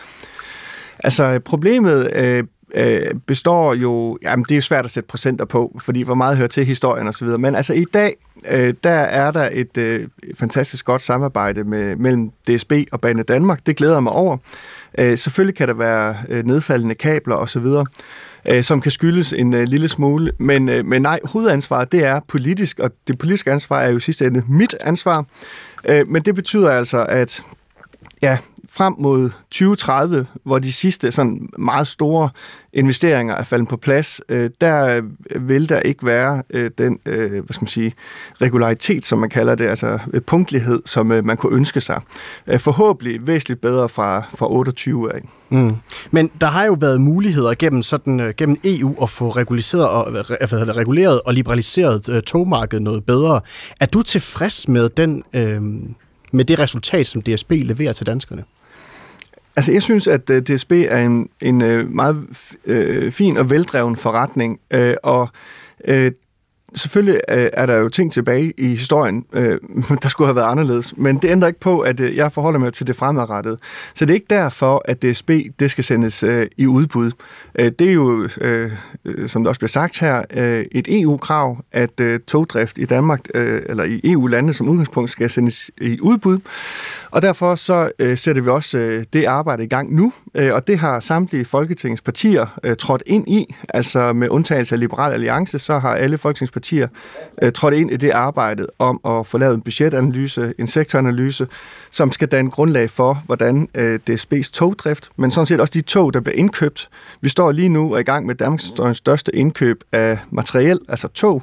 [0.98, 5.78] Altså, problemet Øh, øh, består jo, jamen det er jo svært at sætte procenter på,
[5.80, 8.16] fordi hvor meget hører til historien osv., men altså i dag,
[8.50, 13.66] øh, der er der et øh, fantastisk godt samarbejde med, mellem DSB og Bane Danmark,
[13.66, 14.36] det glæder mig over.
[14.98, 17.66] Øh, selvfølgelig kan der være øh, nedfaldende kabler osv.,
[18.48, 20.32] øh, som kan skyldes en øh, lille smule.
[20.38, 24.00] Men, øh, men nej, hovedansvaret det er politisk, og det politiske ansvar er jo i
[24.00, 25.24] sidste ende mit ansvar.
[25.88, 27.42] Øh, men det betyder altså, at
[28.22, 28.38] ja,
[28.70, 32.30] frem mod 2030, hvor de sidste sådan meget store
[32.72, 35.02] investeringer er faldet på plads, øh, der
[35.40, 37.94] vil der ikke være øh, den øh, hvad skal man sige,
[38.42, 42.00] regularitet, som man kalder det, altså øh, punktlighed, som øh, man kunne ønske sig.
[42.46, 45.20] Øh, forhåbentlig væsentligt bedre fra, fra 28 af.
[45.50, 45.76] Mm.
[46.10, 50.06] Men der har jo været muligheder gennem, sådan, øh, gennem EU at få reguleret og,
[50.08, 53.40] øh, hvad reguleret og liberaliseret øh, togmarkedet noget bedre.
[53.80, 55.62] Er du tilfreds med, den, øh,
[56.32, 58.44] med det resultat, som DSB leverer til danskerne?
[59.58, 62.24] Altså, jeg synes, at øh, DSB er en, en øh, meget
[62.64, 65.28] øh, fin og veldreven forretning, øh, og
[65.84, 66.12] øh,
[66.74, 69.58] selvfølgelig øh, er der jo ting tilbage i historien, øh,
[70.02, 72.72] der skulle have været anderledes, men det ændrer ikke på, at øh, jeg forholder mig
[72.72, 73.58] til det fremadrettede.
[73.94, 77.10] Så det er ikke derfor, at DSB det skal sendes øh, i udbud.
[77.58, 78.72] Øh, det er jo, øh,
[79.04, 83.20] øh som der også bliver sagt her, øh, et EU-krav, at øh, togdrift i Danmark,
[83.34, 86.38] øh, eller i EU-lande som udgangspunkt, skal sendes i udbud.
[87.10, 90.66] Og derfor så øh, sætter vi også øh, det arbejde i gang nu, øh, og
[90.66, 93.54] det har samtlige Folketingets partier øh, trådt ind i.
[93.68, 96.88] Altså med undtagelse af Liberal Alliance, så har alle Folketingets partier
[97.42, 101.46] øh, trådte ind i det arbejde om at få lavet en budgetanalyse, en sektoranalyse,
[101.90, 106.14] som skal danne grundlag for, hvordan øh, DSB's togdrift, men sådan set også de tog,
[106.14, 106.88] der bliver indkøbt.
[107.20, 111.08] Vi står lige nu og er i gang med Danmarks største indkøb af materiel, altså
[111.08, 111.42] tog,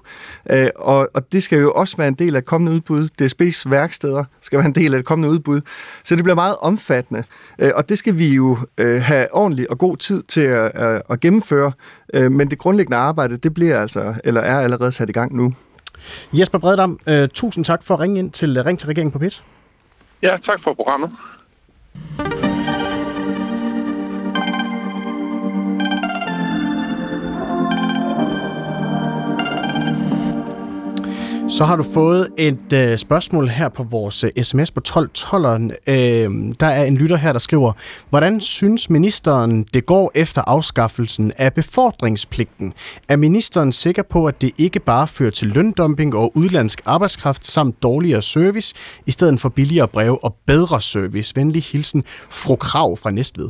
[0.51, 3.09] øh, og, og det skal jo også være en del af kommende udbud.
[3.21, 5.61] DSB's værksteder skal være en del af det kommende udbud.
[6.03, 7.23] Så det bliver meget omfattende,
[7.59, 11.01] øh, og det skal vi jo øh, have ordentlig og god tid til at, at,
[11.09, 11.71] at gennemføre,
[12.13, 15.53] øh, men det grundlæggende arbejde, det bliver altså, eller er allerede sat i gang nu.
[16.33, 19.43] Jesper Bredam, øh, tusind tak for at ringe ind til Ring til Regeringen på PIT.
[20.21, 21.11] Ja, tak for programmet.
[31.55, 35.91] Så har du fået et øh, spørgsmål her på vores øh, sms på 1212'eren.
[35.91, 37.71] Øh, der er en lytter her, der skriver,
[38.09, 42.73] hvordan synes ministeren, det går efter afskaffelsen af befordringspligten?
[43.09, 47.83] Er ministeren sikker på, at det ikke bare fører til løndumping og udlandsk arbejdskraft samt
[47.83, 51.35] dårligere service, i stedet for billigere brev og bedre service?
[51.35, 53.49] Venlig hilsen, fru Krav fra Næstved.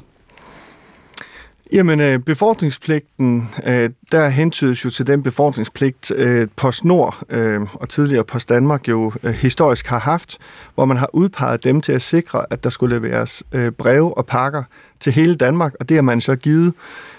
[1.71, 8.23] Jamen, øh, befordringspligten, øh, der hentydes jo til den befordringspligt, øh, PostNord øh, og tidligere
[8.23, 10.37] Post Danmark jo øh, historisk har haft,
[10.75, 14.25] hvor man har udpeget dem til at sikre, at der skulle leveres øh, breve og
[14.25, 14.63] pakker
[14.99, 16.73] til hele Danmark, og det har man så givet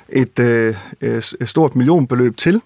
[0.09, 2.61] et øh, øh et stort millionbeløb til.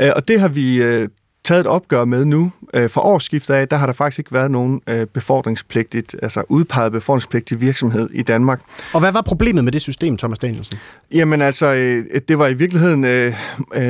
[0.00, 1.08] Øh, og det har vi øh,
[1.44, 2.52] taget et opgør med nu.
[2.74, 6.92] Øh, for årsskiftet af, der har der faktisk ikke været nogen øh, befordringspligtigt, altså udpeget
[6.92, 8.60] befordringspligtig virksomhed i Danmark.
[8.92, 10.78] Og hvad var problemet med det system, Thomas Danielsen?
[11.14, 13.34] Jamen altså, øh, det var i virkeligheden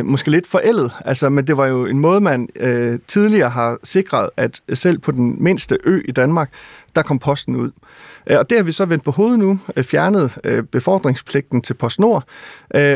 [0.04, 2.48] måske lidt forældet, altså, men det var jo en måde, man
[3.08, 6.50] tidligere har sikret, at selv på den mindste ø i Danmark,
[6.94, 7.70] der kom posten ud.
[8.30, 11.74] Øh, og det har vi så vendt på hovedet nu, øh, fjernet øh, befordringspligten til
[11.74, 12.24] PostNord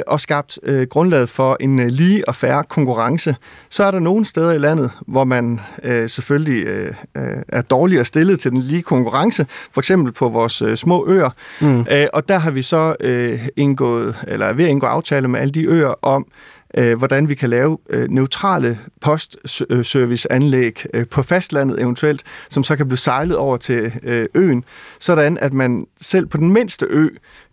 [0.06, 0.58] og skabt
[0.90, 3.36] grundlaget for en lige og færre konkurrence.
[3.70, 6.66] Så er der nogle steder i landet, hvor man selvfølgelig
[7.48, 11.30] er dårligere stillet til den lige konkurrence, for eksempel på vores små øer.
[11.60, 11.86] Mm.
[12.12, 12.94] Og der har vi så
[13.56, 16.26] indgået, eller er ved at indgå aftale med alle de øer om,
[16.78, 22.88] øh, hvordan vi kan lave øh, neutrale postserviceanlæg øh, på fastlandet eventuelt, som så kan
[22.88, 24.64] blive sejlet over til øh, øen,
[24.98, 27.08] sådan at man selv på den mindste ø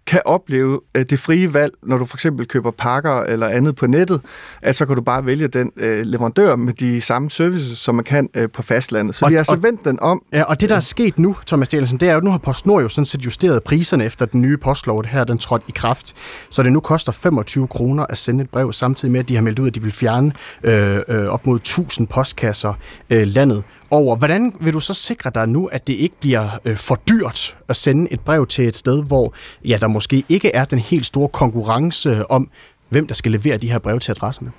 [0.07, 3.87] kan opleve øh, det frie valg, når du for eksempel køber pakker eller andet på
[3.87, 4.21] nettet,
[4.61, 8.05] at så kan du bare vælge den øh, leverandør med de samme services, som man
[8.05, 9.15] kan øh, på fastlandet.
[9.15, 10.21] Så og, vi har altså og, vendt den om.
[10.33, 12.37] Ja, og det, der er sket nu, Thomas Danielsen, det er jo, at nu har
[12.37, 15.71] PostNord jo sådan set justeret priserne efter den nye postlov, det her den trådte i
[15.75, 16.13] kraft,
[16.49, 19.41] så det nu koster 25 kroner at sende et brev, samtidig med, at de har
[19.41, 20.31] meldt ud, at de vil fjerne
[20.63, 22.73] øh, øh, op mod 1000 postkasser
[23.09, 23.63] øh, landet
[23.93, 24.15] over.
[24.15, 27.75] Hvordan vil du så sikre dig nu, at det ikke bliver øh, for dyrt at
[27.75, 29.33] sende et brev til et sted, hvor
[29.65, 32.49] ja, der måske ikke er den helt store konkurrence om,
[32.89, 34.51] hvem der skal levere de her breve til adresserne?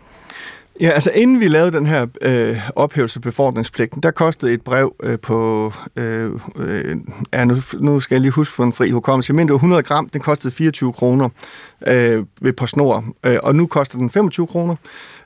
[0.81, 5.19] Ja, altså inden vi lavede den her øh, ophævelse befordringspligten, der kostede et brev øh,
[5.19, 6.97] på, øh, øh,
[7.33, 9.83] ja, nu, nu skal jeg lige huske på en fri hukommelse, men det var 100
[9.83, 11.29] gram, den kostede 24 kroner
[11.87, 14.77] øh, ved PostNord, øh, og nu koster den 25 kroner.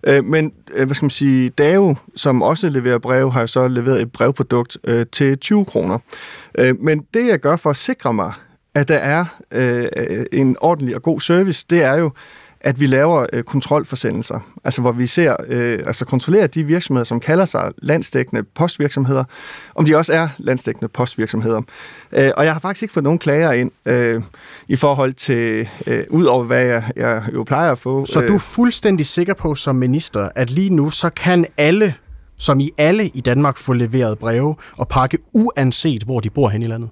[0.06, 4.02] Øh, men, øh, hvad skal man sige, DAO, som også leverer brev, har så leveret
[4.02, 5.98] et brevprodukt øh, til 20 kroner.
[6.58, 8.32] Øh, men det, jeg gør for at sikre mig,
[8.74, 12.10] at der er øh, øh en ordentlig og god service, det er jo,
[12.60, 17.20] at vi laver øh, kontrolforsendelser, altså hvor vi ser, øh, altså kontrollerer de virksomheder, som
[17.20, 19.24] kalder sig landsdækkende postvirksomheder,
[19.74, 21.62] om de også er landsdækkende postvirksomheder.
[22.12, 24.22] Øh, og jeg har faktisk ikke fået nogen klager ind øh,
[24.68, 28.04] i forhold til, øh, ud over hvad jeg, jeg jo plejer at få.
[28.04, 31.94] Så du er øh, fuldstændig sikker på som minister, at lige nu så kan alle
[32.38, 36.62] som i alle i Danmark få leveret breve og pakke, uanset hvor de bor hen
[36.62, 36.90] i landet?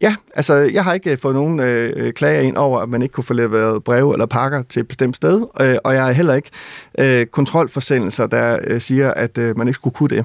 [0.00, 3.12] Ja, altså jeg har ikke øh, fået nogen øh, klager ind over, at man ikke
[3.12, 6.34] kunne få leveret breve eller pakker til et bestemt sted, øh, og jeg har heller
[6.34, 6.50] ikke
[6.98, 10.24] øh, kontrolforsendelser, der øh, siger, at øh, man ikke skulle kunne det.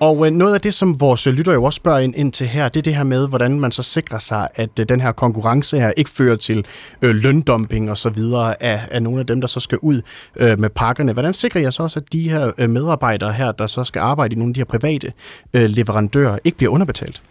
[0.00, 2.68] Og øh, noget af det, som vores lytter jo også spørger ind, ind til her,
[2.68, 5.80] det er det her med, hvordan man så sikrer sig, at øh, den her konkurrence
[5.80, 6.66] her ikke fører til
[7.02, 10.02] øh, løndumping og så videre af, af nogle af dem, der så skal ud
[10.36, 11.12] øh, med pakkerne.
[11.12, 14.34] Hvordan sikrer jeg så også, at de her øh, medarbejdere her, der så skal arbejde
[14.34, 15.12] i nogle af de her private
[15.54, 17.22] øh, leverandører, ikke bliver underbetalt?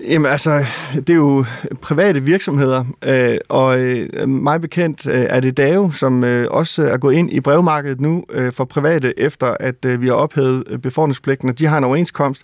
[0.00, 1.44] Jamen altså, det er jo
[1.82, 6.96] private virksomheder, øh, og øh, mig bekendt øh, er det DAO, som øh, også er
[6.96, 10.78] gået ind i brevmarkedet nu øh, for private, efter at øh, vi har ophævet øh,
[10.78, 12.42] befordringspligten, og de har en overenskomst,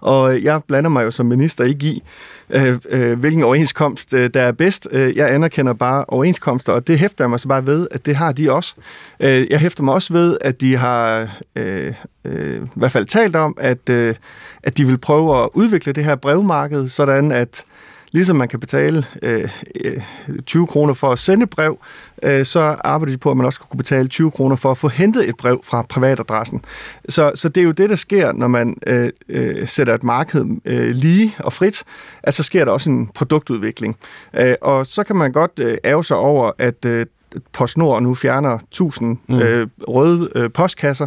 [0.00, 2.02] og øh, jeg blander mig jo som minister ikke i,
[2.50, 4.88] øh, øh, hvilken overenskomst øh, der er bedst.
[4.92, 8.16] Øh, jeg anerkender bare overenskomster, og det hæfter jeg mig så bare ved, at det
[8.16, 8.74] har de også.
[9.20, 13.36] Øh, jeg hæfter mig også ved, at de har øh, øh, i hvert fald talt
[13.36, 14.14] om, at, øh,
[14.62, 17.64] at de vil prøve at udvikle det her brevmarked, sådan at
[18.12, 19.48] Ligesom man kan betale øh,
[19.84, 20.02] øh
[20.46, 21.78] 20 kroner for at sende brev,
[22.22, 24.78] øh, så arbejder de på, at man også skal kunne betale 20 kroner for at
[24.78, 26.64] få hentet et brev fra privatadressen.
[27.08, 30.44] Så, så det er jo det, der sker, når man øh, øh, sætter et marked
[30.64, 31.84] øh, lige og frit,
[32.22, 33.96] at så sker der også en produktudvikling.
[34.34, 37.06] Øh, og så kan man godt øh, ære sig over, at øh,
[37.52, 39.38] PostNord nu fjerner 1000 mm.
[39.38, 41.06] øh, røde øh, postkasser.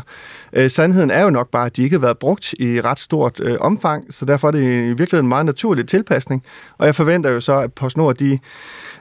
[0.54, 3.40] Øh, sandheden er jo nok bare, at de ikke har været brugt i ret stort
[3.44, 6.44] øh, omfang, så derfor er det i virkeligheden en meget naturlig tilpasning.
[6.78, 8.40] Og jeg forventer jo så, at PostNord de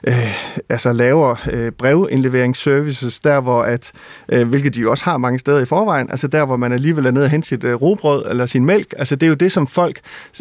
[0.07, 3.91] øh, altså laver øh, brevindleveringsservices, der hvor at,
[4.29, 7.05] øh, hvilket de jo også har mange steder i forvejen, altså der hvor man alligevel
[7.05, 9.51] er nede og hente sit øh, robrød eller sin mælk, altså det er jo det,
[9.51, 9.99] som folk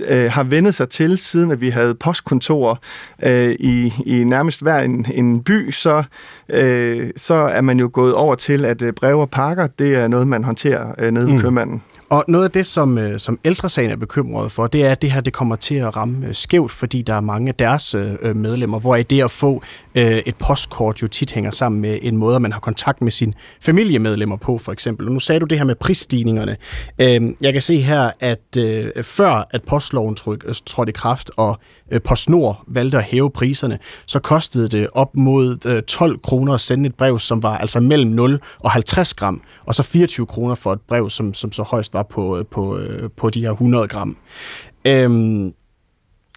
[0.08, 2.76] øh, har vendet sig til, siden at vi havde postkontorer
[3.22, 6.02] øh, i, i nærmest hver en, en by, så,
[6.48, 10.08] øh, så er man jo gået over til, at øh, brev og pakker, det er
[10.08, 11.40] noget, man håndterer øh, nede ved mm.
[11.40, 11.82] købmanden.
[12.10, 15.12] Og noget af det, som, øh, som ældresagen er bekymret for, det er, at det
[15.12, 18.36] her det kommer til at ramme øh, skævt, fordi der er mange af deres øh,
[18.36, 19.62] medlemmer, hvor det at få
[19.94, 24.36] et postkort jo tit hænger sammen med en måde, man har kontakt med sine familiemedlemmer
[24.36, 25.06] på, for eksempel.
[25.06, 26.56] Og nu sagde du det her med prisstigningerne.
[26.98, 28.58] Øhm, jeg kan se her, at
[29.02, 30.14] før at postloven
[30.66, 31.58] trådte i kraft, og
[31.90, 36.60] Øh, PostNord valgte at hæve priserne, så kostede det op mod øh, 12 kroner at
[36.60, 40.54] sende et brev, som var altså mellem 0 og 50 gram, og så 24 kroner
[40.54, 42.78] for et brev, som, som så højst var på, øh, på,
[43.16, 44.16] på de her 100 gram.
[44.86, 45.52] Øhm,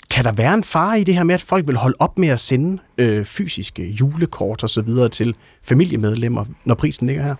[0.10, 2.30] kan der være en fare i det her med, at folk vil holde op med
[2.30, 7.36] at sende øh, fysiske julekort og så videre til familiemedlemmer, når prisen ligger her?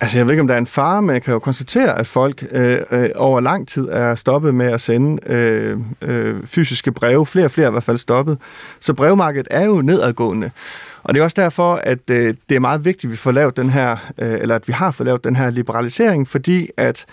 [0.00, 2.06] Altså, jeg ved ikke, om der er en fare, men jeg kan jo konstatere, at
[2.06, 7.26] folk øh, øh, over lang tid er stoppet med at sende øh, øh, fysiske breve.
[7.26, 8.38] Flere og flere er i hvert fald stoppet.
[8.80, 10.50] Så brevmarkedet er jo nedadgående.
[11.02, 13.56] Og det er også derfor, at øh, det er meget vigtigt, at vi får lavet
[13.56, 17.06] den her, øh, eller at vi har fået lavet den her liberalisering, fordi at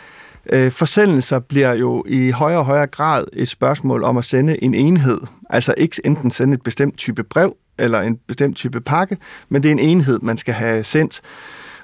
[0.50, 4.74] øh, forsendelser bliver jo i højere og højere grad et spørgsmål om at sende en
[4.74, 5.20] enhed.
[5.50, 9.18] Altså ikke enten sende et bestemt type brev eller en bestemt type pakke,
[9.50, 11.22] men det er en enhed, man skal have sendt.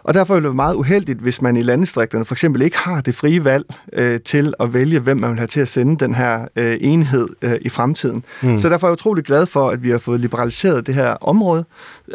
[0.04, 3.02] Og derfor vil det være meget uheldigt, hvis man i landdistrikterne for eksempel ikke har
[3.02, 6.16] det frie valg øh, til at vælge, hvem man vil have til at sende den
[6.16, 8.24] her øh, enhed øh, i fremtiden.
[8.42, 8.58] Mm.
[8.58, 11.66] Så derfor er jeg utrolig glad for, at vi har fået liberaliseret det her område,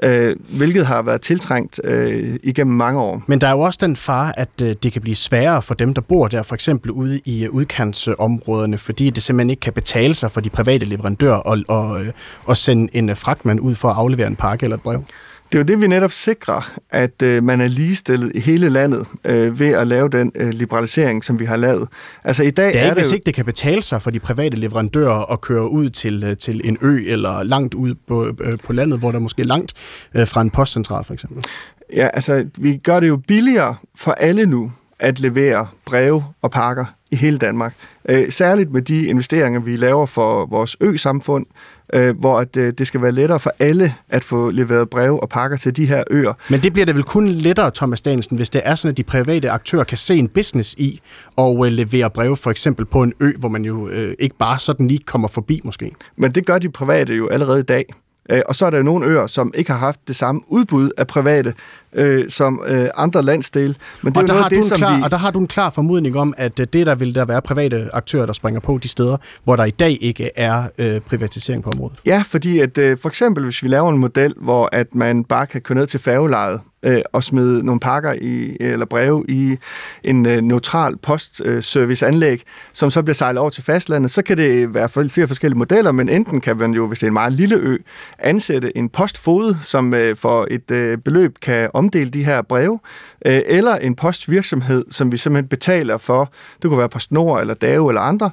[0.03, 3.23] øh, hvilket har været tiltrængt øh, igennem mange år.
[3.27, 5.95] Men der er jo også den fare, at øh, det kan blive sværere for dem,
[5.95, 10.15] der bor der, for eksempel ude i øh, udkantsområderne, fordi det simpelthen ikke kan betale
[10.15, 12.13] sig for de private leverandører at, og, øh,
[12.49, 15.03] at sende en fragtmand ud for at aflevere en pakke eller et brev.
[15.53, 19.07] Det er jo det, vi netop sikrer, at øh, man er ligestillet i hele landet
[19.25, 21.89] øh, ved at lave den øh, liberalisering, som vi har lavet.
[22.25, 23.15] Altså i dag det er, er ikke, det hvis jo...
[23.15, 26.61] ikke det kan betale sig for de private leverandører at køre ud til, øh, til
[26.65, 29.73] en ø eller langt ud på, øh, på landet, hvor der måske er langt
[30.15, 31.45] øh, fra en postcentral for eksempel.
[31.93, 36.85] Ja, altså vi gør det jo billigere for alle nu at levere breve og pakker
[37.11, 37.75] i hele Danmark.
[38.09, 41.47] Øh, særligt med de investeringer, vi laver for vores ø-samfund,
[41.95, 45.29] øh, hvor at, øh, det skal være lettere for alle at få leveret breve og
[45.29, 46.33] pakker til de her øer.
[46.51, 49.03] Men det bliver da vel kun lettere, Thomas Danielsen, hvis det er sådan, at de
[49.03, 51.01] private aktører kan se en business i
[51.37, 54.59] og øh, levere breve for eksempel på en ø, hvor man jo øh, ikke bare
[54.59, 55.93] sådan lige kommer forbi måske.
[56.17, 57.85] Men det gør de private jo allerede i dag.
[58.31, 61.07] Øh, og så er der nogle øer, som ikke har haft det samme udbud af
[61.07, 61.55] private
[61.97, 63.75] øh, som øh, andre landsdele.
[64.03, 65.03] Men det og, er der noget har det, som klar, vi...
[65.03, 67.43] og der har du en klar formodning om, at øh, det der vil der være
[67.43, 71.63] private aktører, der springer på de steder, hvor der i dag ikke er øh, privatisering
[71.63, 71.99] på området.
[72.07, 75.47] Ja, fordi at øh, for eksempel hvis vi laver en model, hvor at man bare
[75.47, 79.57] kan køre ned til færgelejet, øh, og smide nogle pakker i, eller breve i
[80.05, 84.89] en øh, neutral postserviceanlæg, som så bliver sejlet over til fastlandet, så kan det være
[84.89, 87.77] flere forskellige modeller, men enten kan man jo, hvis det er en meget lille ø,
[88.19, 92.79] ansætte en postfode, som øh, for et øh, beløb kan omdele de her breve,
[93.27, 97.89] øh, eller en postvirksomhed, som vi simpelthen betaler for, det kunne være PostNord eller DAO
[97.89, 98.31] eller andre,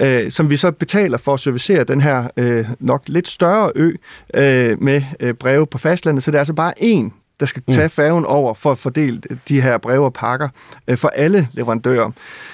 [0.00, 3.92] øh, som vi så betaler for at servicere den her øh, nok lidt større ø
[4.34, 7.86] øh, med øh, breve på fastlandet, så det er altså bare én der skal tage
[7.86, 7.90] mm.
[7.90, 10.48] færgen over for at fordele de her breve og pakker
[10.88, 12.10] øh, for alle leverandører.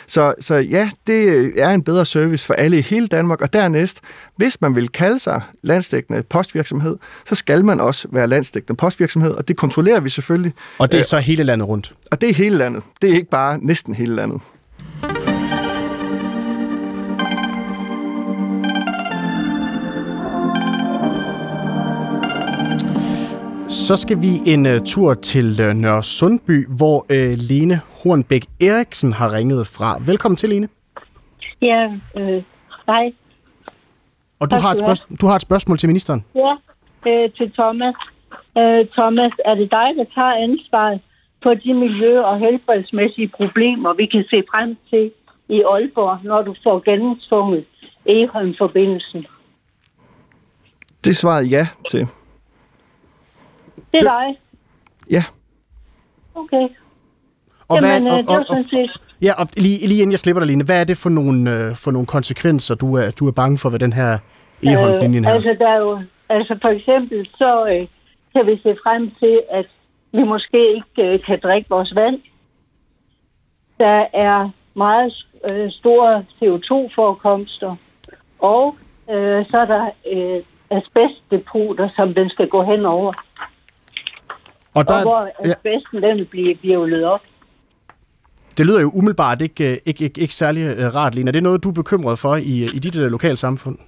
[0.07, 4.01] Så, så ja, det er en bedre service for alle i hele Danmark, og dernæst,
[4.37, 6.97] hvis man vil kalde sig landstækkende postvirksomhed,
[7.27, 10.53] så skal man også være landstækkende postvirksomhed, og det kontrollerer vi selvfølgelig.
[10.79, 11.95] Og det er så hele landet rundt?
[12.11, 12.83] Og det er hele landet.
[13.03, 14.41] Det er ikke bare næsten hele landet.
[23.89, 29.13] Så skal vi en uh, tur til uh, Nørre Sundby, hvor uh, Lene Hornbæk Eriksen
[29.13, 29.99] har ringet fra.
[30.07, 30.69] Velkommen til, Lene.
[31.63, 32.43] Ja, øh,
[32.87, 33.13] hej.
[34.41, 36.25] Og du har, et spørgsmål, du har et spørgsmål til ministeren?
[36.35, 36.53] Ja,
[37.11, 37.95] øh, til Thomas.
[38.59, 41.01] Øh, Thomas, er det dig, der tager ansvaret
[41.43, 45.11] for de miljø- og helbredsmæssige problemer, vi kan se frem til
[45.49, 47.65] i Aalborg, når du får gennemtvunget
[48.07, 49.27] Eholm-forbindelsen?
[51.05, 52.07] Det svarede ja til.
[53.93, 54.39] Det er dig?
[55.11, 55.25] Ja.
[56.35, 56.69] Okay.
[57.69, 58.89] Og Jamen, hvad, og, og, og, og,
[59.23, 61.77] ja, og lige, lige inden jeg slipper dig, Line, hvad er det for nogle, øh,
[61.77, 64.19] for nogle konsekvenser, du er, du er bange for ved den her
[64.63, 65.33] e-holdlinjen her?
[65.33, 67.87] Øh, altså, der er jo, altså for eksempel, så øh,
[68.33, 69.67] kan vi se frem til, at
[70.13, 72.21] vi måske ikke øh, kan drikke vores vand.
[73.79, 77.77] Der er meget øh, store CO2-forekomster,
[78.39, 78.77] og
[79.11, 83.13] øh, så er der øh, asbestdepoter, som den skal gå hen over.
[84.75, 86.09] Og, der, og hvor asbesten ja.
[86.09, 87.21] den bliver virvlet op.
[88.59, 91.29] Det lyder jo umiddelbart ikke, øh, ikke, ikke, ikke særlig øh, rart, Lina.
[91.29, 93.79] Er det noget, du er bekymret for i, i dit øh, lokale samfund?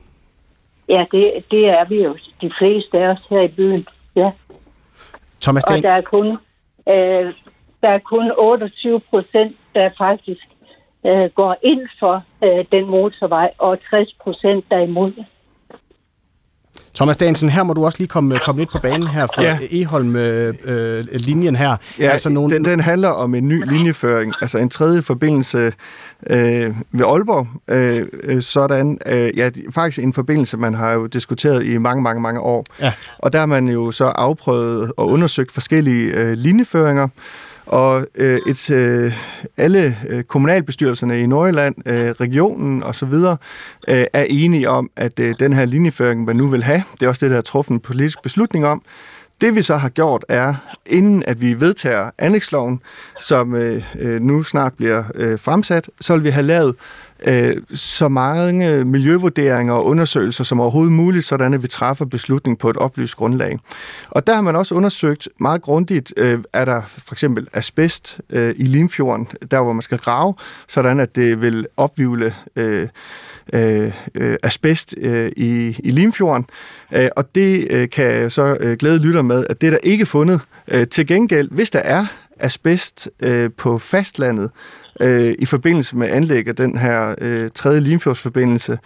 [0.89, 2.17] Ja, det, det er vi jo.
[2.41, 3.87] De fleste af os her i byen.
[4.17, 4.31] Ja.
[5.41, 6.27] Thomas Og der er kun,
[6.89, 7.35] øh,
[7.83, 10.47] der er kun 28 procent, der faktisk
[11.07, 15.13] øh, går ind for øh, den motorvej, og 60 procent der er imod.
[17.01, 19.59] Thomas Dagensen, her må du også lige komme, komme lidt på banen her for ja.
[19.71, 21.77] Eholm-linjen øh, her.
[21.99, 22.55] Ja, altså nogle...
[22.55, 25.73] den, den handler om en ny linjeføring, altså en tredje forbindelse
[26.31, 27.47] øh, ved Aalborg.
[27.69, 32.41] Øh, sådan, øh, ja, faktisk en forbindelse, man har jo diskuteret i mange, mange, mange
[32.41, 32.65] år.
[32.81, 32.93] Ja.
[33.19, 37.09] Og der har man jo så afprøvet og undersøgt forskellige øh, linjeføringer,
[37.71, 39.13] og øh, et, øh,
[39.57, 43.13] alle øh, kommunalbestyrelserne i Nordjylland, øh, regionen osv.
[43.13, 43.37] Øh,
[43.89, 47.27] er enige om, at øh, den her linjeføring, man nu vil have, det er også
[47.27, 48.83] det, der er truffet en politisk beslutning om,
[49.41, 50.55] det vi så har gjort er,
[50.87, 52.81] inden at vi vedtager anlægsloven,
[53.21, 56.75] som øh, øh nu snart bliver øh, fremsat, så vil vi have lavet
[57.27, 62.71] øh, så mange miljøvurderinger og undersøgelser som overhovedet muligt, sådan at vi træffer beslutning på
[62.71, 63.59] et oplyst grundlag.
[64.09, 68.55] Og der har man også undersøgt meget grundigt, øh, er der for eksempel asbest øh,
[68.59, 70.35] i Limfjorden, der hvor man skal grave,
[70.69, 72.89] sådan at det vil opvivle øh,
[73.53, 76.47] øh, øh asbest øh, i, i Limfjorden.
[76.93, 79.79] Øh, og det øh, kan jeg så øh, glæde lytter med, at det er der
[79.83, 80.41] ikke fundet.
[80.69, 82.07] Øh, til gengæld, hvis der er
[82.41, 84.51] asbest øh, på fastlandet,
[85.01, 88.79] øh, i forbindelse med anlæg af den her øh, tredje Limfjordsforbindelse,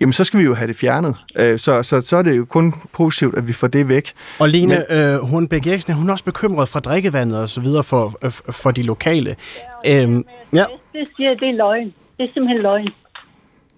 [0.00, 1.16] jamen så skal vi jo have det fjernet.
[1.36, 4.12] Øh, så, så, så er det jo kun positivt, at vi får det væk.
[4.38, 7.84] Og Lene Men, øh, Hornbæk Eriksen, hun er også bekymret for drikkevandet og så videre
[7.84, 9.36] for, øh, for de lokale.
[9.84, 10.64] Ja, øhm, ja.
[10.92, 11.94] Det siger, det er løgn.
[12.18, 12.88] Det er simpelthen løgn.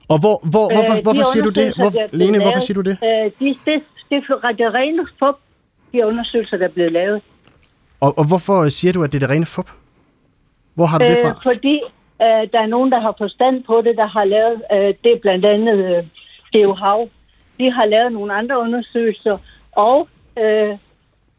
[0.09, 1.75] Og hvor, hvor, hvorfor, øh, hvorfor siger du det?
[1.77, 2.99] Hvor, Lene, lavet, hvorfor siger du det?
[3.05, 4.23] Øh, de, det, det,
[4.59, 5.35] det er rene fup,
[5.93, 7.23] de undersøgelser, der er blevet lavet.
[8.01, 9.71] Og, og hvorfor siger du, at det er det rene fup?
[10.81, 11.29] Hvor har du det fra?
[11.29, 11.77] Øh, fordi
[12.25, 15.21] øh, der er nogen, der har forstand på det, der har lavet, øh, det er
[15.23, 16.05] blandt andet øh,
[16.53, 17.09] Deo Hav.
[17.59, 19.39] De har lavet nogle andre undersøgelser,
[19.73, 20.09] og
[20.39, 20.79] øh,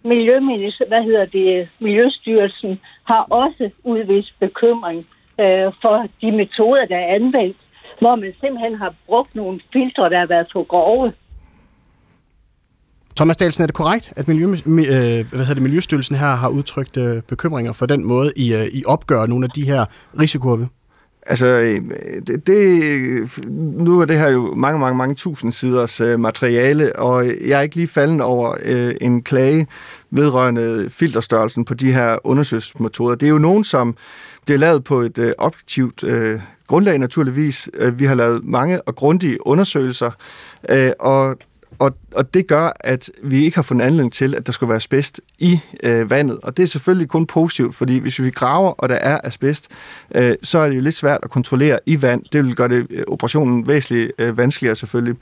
[0.04, 5.08] Miljøminister, hvad hedder det, Miljøstyrelsen har også udvist bekymring
[5.40, 7.58] øh, for de metoder, der er anvendt,
[8.00, 11.14] hvor man simpelthen har brugt nogle filtre, der har været for grove.
[13.22, 16.98] Thomas Dahlsen, er det korrekt, at Miljø, øh, hvad hedder det, Miljøstyrelsen her har udtrykt
[16.98, 19.86] øh, bekymringer for den måde, I, øh, I opgør nogle af de her
[20.20, 20.66] risikoer
[21.26, 21.82] Altså, øh,
[22.28, 23.46] det, det,
[23.78, 27.62] nu er det her jo mange, mange, mange tusind siders øh, materiale, og jeg er
[27.62, 29.68] ikke lige falden over øh, en klage
[30.12, 33.16] vedrørende filterstørrelsen på de her undersøgelsesmetoder.
[33.16, 33.96] Det er jo nogen, som
[34.46, 37.70] bliver lavet på et øh, objektivt øh, grundlag naturligvis.
[37.74, 40.12] Øh, vi har lavet mange og grundige undersøgelser,
[40.70, 41.38] øh, og
[41.80, 44.76] og, og det gør, at vi ikke har fundet anledning til, at der skulle være
[44.76, 46.40] asbest i øh, vandet.
[46.44, 49.68] Og det er selvfølgelig kun positivt, fordi hvis vi graver, og der er asbest,
[50.16, 52.24] øh, så er det jo lidt svært at kontrollere i vand.
[52.32, 55.16] Det vil gøre det, øh, operationen væsentligt øh, vanskeligere selvfølgelig.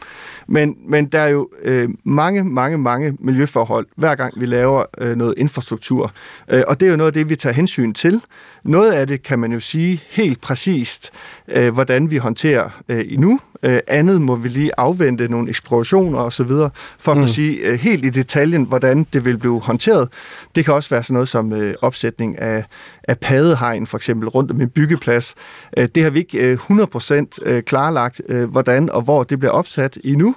[0.48, 5.16] Men, men der er jo øh, mange, mange, mange miljøforhold, hver gang vi laver øh,
[5.16, 6.12] noget infrastruktur.
[6.54, 8.22] Øh, og det er jo noget af det, vi tager hensyn til.
[8.64, 11.12] Noget af det kan man jo sige helt præcist,
[11.48, 13.40] øh, hvordan vi håndterer øh, nu.
[13.64, 16.52] Øh, andet må vi lige afvente nogle eksplorationer osv.,
[17.00, 17.22] for at mm.
[17.22, 20.10] kunne sige øh, helt i detaljen, hvordan det vil blive håndteret.
[20.56, 22.66] Det kan også være sådan noget som øh, opsætning af,
[23.04, 25.36] af padehegn, for eksempel rundt om en byggeplads.
[25.78, 29.52] Øh, det har vi ikke øh, 100% øh, klarlagt, øh, hvordan og hvor det bliver
[29.52, 30.36] opsat endnu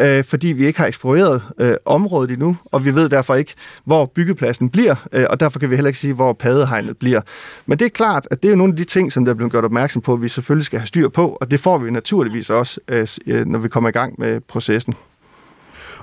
[0.00, 4.06] øh, fordi vi ikke har eksploreret øh, området endnu, og vi ved derfor ikke, hvor
[4.06, 7.20] byggepladsen bliver, øh, og derfor kan vi heller ikke sige, hvor padehegnet bliver.
[7.66, 9.52] Men det er klart, at det er nogle af de ting, som der er blevet
[9.52, 12.50] gjort opmærksom på, at vi selvfølgelig skal have styr på, og det får vi naturligvis
[12.50, 14.94] også, øh, øh når vi kommer i gang med processen.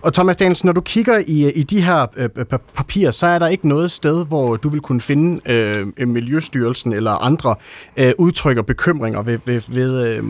[0.01, 2.29] Og Thomas Danielsen, når du kigger i, i de her øh,
[2.75, 7.11] papirer, så er der ikke noget sted, hvor du vil kunne finde øh, Miljøstyrelsen eller
[7.11, 7.55] andre
[7.97, 10.23] øh, udtrykker bekymringer ved, ved, ved, øh,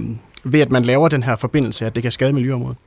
[0.43, 2.78] ved, at man laver den her forbindelse, at det kan skade miljøområdet?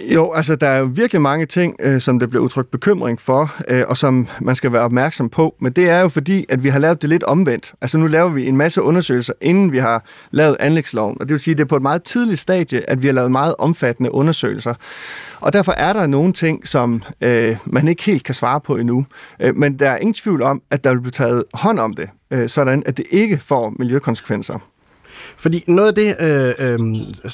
[0.00, 3.54] Jo, altså der er jo virkelig mange ting, øh, som der bliver udtrykt bekymring for,
[3.68, 5.54] øh, og som man skal være opmærksom på.
[5.60, 7.72] Men det er jo fordi, at vi har lavet det lidt omvendt.
[7.80, 11.16] Altså nu laver vi en masse undersøgelser, inden vi har lavet anlægsloven.
[11.20, 13.14] Og det vil sige, at det er på et meget tidligt stadie, at vi har
[13.14, 14.74] lavet meget omfattende undersøgelser.
[15.40, 19.06] Og derfor er der nogle ting, som øh, man ikke helt kan svare på endnu.
[19.40, 22.08] Øh, men der er ingen tvivl om, at der vil blive taget hånd om det,
[22.30, 24.58] øh, sådan at det ikke får miljøkonsekvenser.
[25.36, 26.78] Fordi noget af det, øh, øh,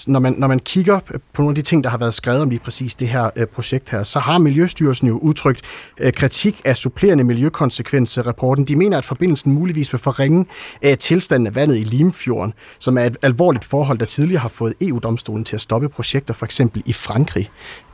[0.06, 1.00] når, man, når man kigger
[1.32, 3.46] på nogle af de ting, der har været skrevet om lige præcis det her øh,
[3.46, 5.60] projekt her, så har Miljøstyrelsen jo udtrykt
[5.98, 8.64] øh, kritik af supplerende miljøkonsekvensrapporten.
[8.64, 10.46] De mener, at forbindelsen muligvis vil forringe
[10.82, 14.74] øh, tilstanden af vandet i Limfjorden, som er et alvorligt forhold, der tidligere har fået
[14.80, 17.50] EU-domstolen til at stoppe projekter, for eksempel i Frankrig.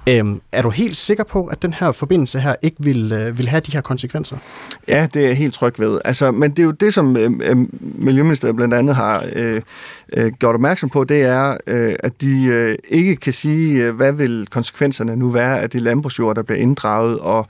[0.07, 3.49] Øhm, er du helt sikker på, at den her forbindelse her ikke vil, øh, vil
[3.49, 4.37] have de her konsekvenser?
[4.89, 5.99] Ja, det er jeg helt tryg ved.
[6.05, 9.63] Altså, men det er jo det, som øh, øh, Miljøministeriet blandt andet har øh,
[10.13, 14.13] øh, gjort opmærksom på, det er, øh, at de øh, ikke kan sige, øh, hvad
[14.13, 17.47] vil konsekvenserne nu være af de landbrugsjord, der bliver inddraget, og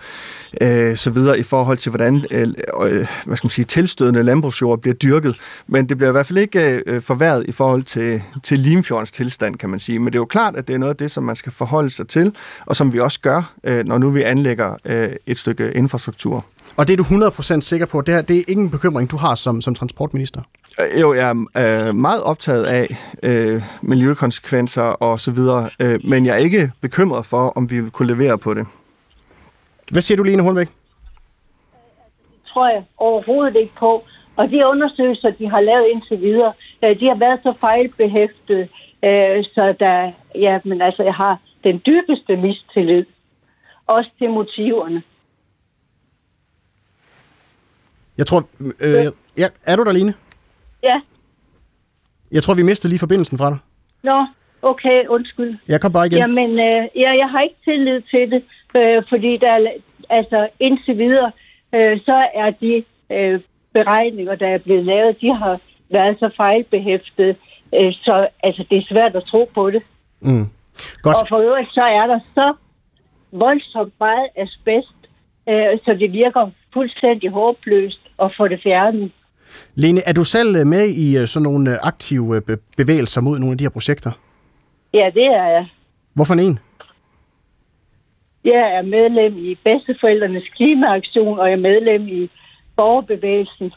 [0.61, 2.49] øh, så videre i forhold til, hvordan øh,
[2.83, 5.37] øh, hvad skal man sige, tilstødende landbrugsjord bliver dyrket.
[5.67, 9.57] Men det bliver i hvert fald ikke øh, forværret i forhold til, til Limfjordens tilstand,
[9.57, 9.99] kan man sige.
[9.99, 11.91] Men det er jo klart, at det er noget af det, som man skal forholde
[11.91, 12.33] sig til,
[12.67, 16.45] og som vi også gør, øh, når nu vi anlægger øh, et stykke infrastruktur.
[16.77, 19.35] Og det er du 100% sikker på, det, her, det er ingen bekymring, du har
[19.35, 20.41] som, som transportminister?
[20.81, 22.87] Øh, jo, jeg er øh, meget optaget af
[23.23, 27.91] øh, miljøkonsekvenser og så videre, øh, men jeg er ikke bekymret for, om vi vil
[27.91, 28.67] kunne levere på det.
[29.91, 30.67] Hvad siger du, Line Hornbæk?
[30.67, 34.05] Det tror jeg overhovedet ikke på.
[34.37, 38.69] Og de undersøgelser, de har lavet indtil videre, de har været så fejlbehæftede,
[39.05, 43.05] øh, så der, ja, men altså, jeg har den dybeste mistillid.
[43.87, 45.03] Også til motiverne.
[48.19, 48.49] Jeg tror...
[48.81, 49.07] Øh,
[49.37, 50.15] ja, er du der, Line?
[50.83, 51.01] Ja.
[52.33, 53.59] Jeg tror, vi mistede lige forbindelsen fra dig.
[54.03, 54.27] Nå,
[54.63, 55.59] okay, undskyld.
[55.69, 56.19] Jeg kom bare igen.
[56.19, 58.43] Jamen, øh, ja, jeg har ikke tillid til det,
[58.77, 59.73] øh, fordi der er,
[60.09, 61.33] altså indtil videre,
[61.75, 63.41] øh, så er de øh,
[63.73, 67.37] beregninger, der er blevet lavet, de har været så fejlbehæftet,
[67.75, 69.83] øh, så altså, det er svært at tro på det.
[70.21, 70.47] Mm.
[71.03, 71.17] Godt.
[71.17, 72.55] Og for øvrigt, så er der så
[73.33, 74.99] voldsomt meget asbest,
[75.49, 79.11] øh, så det virker fuldstændig håbløst at få det fjernet.
[79.75, 82.43] Lene, er du selv øh, med i øh, sådan nogle øh, aktive
[82.77, 84.13] bevægelser mod nogle af de her projekter?
[84.95, 85.67] Ja, det er jeg.
[86.15, 86.59] Hvorfor en?
[88.45, 92.31] Jeg er medlem i Bedsteforældrenes Klimaaktion, og jeg er medlem i
[92.77, 93.73] Borgerbevægelsen.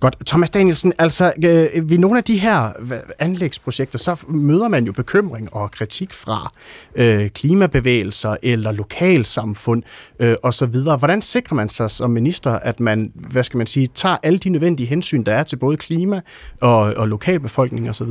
[0.00, 0.16] Godt.
[0.26, 2.72] Thomas Danielsen, altså øh, ved nogle af de her
[3.18, 6.52] anlægsprojekter, så møder man jo bekymring og kritik fra
[6.94, 9.82] øh, klimabevægelser eller lokalsamfund
[10.20, 10.78] øh, osv.
[10.98, 14.48] Hvordan sikrer man sig som minister, at man, hvad skal man sige, tager alle de
[14.48, 16.20] nødvendige hensyn, der er til både klima
[16.60, 18.08] og, og lokalbefolkning osv.?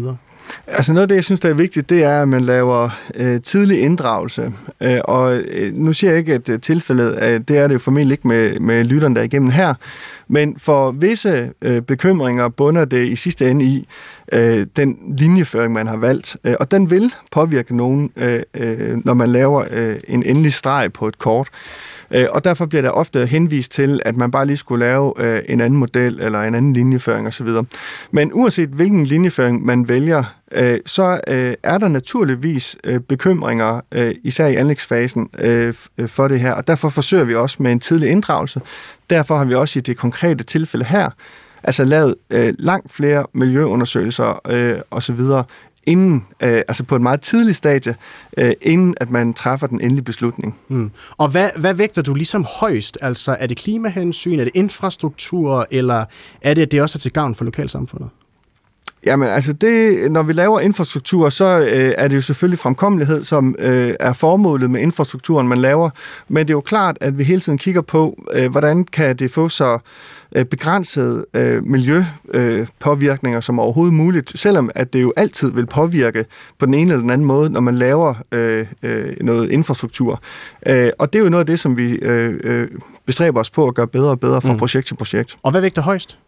[0.68, 3.42] Altså noget af det, jeg synes, der er vigtigt, det er, at man laver øh,
[3.42, 4.54] tidlig inddragelse.
[4.82, 7.80] Øh, og øh, nu siger jeg ikke, at øh, tilfældet, at det er det jo
[7.80, 9.74] formentlig ikke med, med lytteren, der er igennem her,
[10.28, 13.88] men for visse øh, bekymringer bunder det i sidste ende i
[14.34, 16.38] øh, den linjeføring, man har valgt.
[16.44, 20.94] Øh, og den vil påvirke nogen, øh, øh, når man laver øh, en endelig streg
[20.94, 21.48] på et kort.
[21.48, 25.14] Øh, Øh, og derfor bliver der ofte henvist til, at man bare lige skulle lave
[25.18, 27.48] øh, en anden model eller en anden linjeføring osv.
[28.12, 33.82] Men uanset hvilken linjeføring man vælger, øh, så øh, er der naturligvis øh, bekymringer,
[34.24, 35.30] især i anlægsfasen,
[36.08, 36.54] for det her.
[36.54, 38.62] Og derfor forsøger vi også med en tidlig inddragelse.
[39.10, 41.10] Derfor har vi også i det konkrete tilfælde her,
[41.64, 42.16] altså lavet
[42.60, 45.20] langt flere miljøundersøgelser øh, osv.,
[45.90, 47.96] inden, øh, altså på et meget tidligt stadie,
[48.38, 50.58] øh, inden at man træffer den endelige beslutning.
[50.68, 50.92] Mm.
[51.18, 52.98] Og hvad, hvad vægter du ligesom højst?
[53.02, 56.06] Altså er det klimahensyn, er det infrastruktur, eller
[56.42, 58.10] er det, at det også er til gavn for lokalsamfundet?
[59.06, 63.56] Jamen altså, det, når vi laver infrastruktur, så øh, er det jo selvfølgelig fremkommelighed, som
[63.60, 65.90] øh, er formålet med infrastrukturen, man laver.
[66.28, 69.32] Men det er jo klart, at vi hele tiden kigger på, øh, hvordan kan det
[69.32, 69.80] få så
[70.36, 76.26] øh, begrænsede øh, miljøpåvirkninger øh, som overhovedet muligt, selvom at det jo altid vil påvirke
[76.60, 80.22] på den ene eller den anden måde, når man laver øh, øh, noget infrastruktur.
[80.68, 82.68] Øh, og det er jo noget af det, som vi øh, øh,
[83.06, 84.60] bestræber os på at gøre bedre og bedre fra mm.
[84.60, 85.38] projekt til projekt.
[85.44, 86.20] Og hvad vægter højst?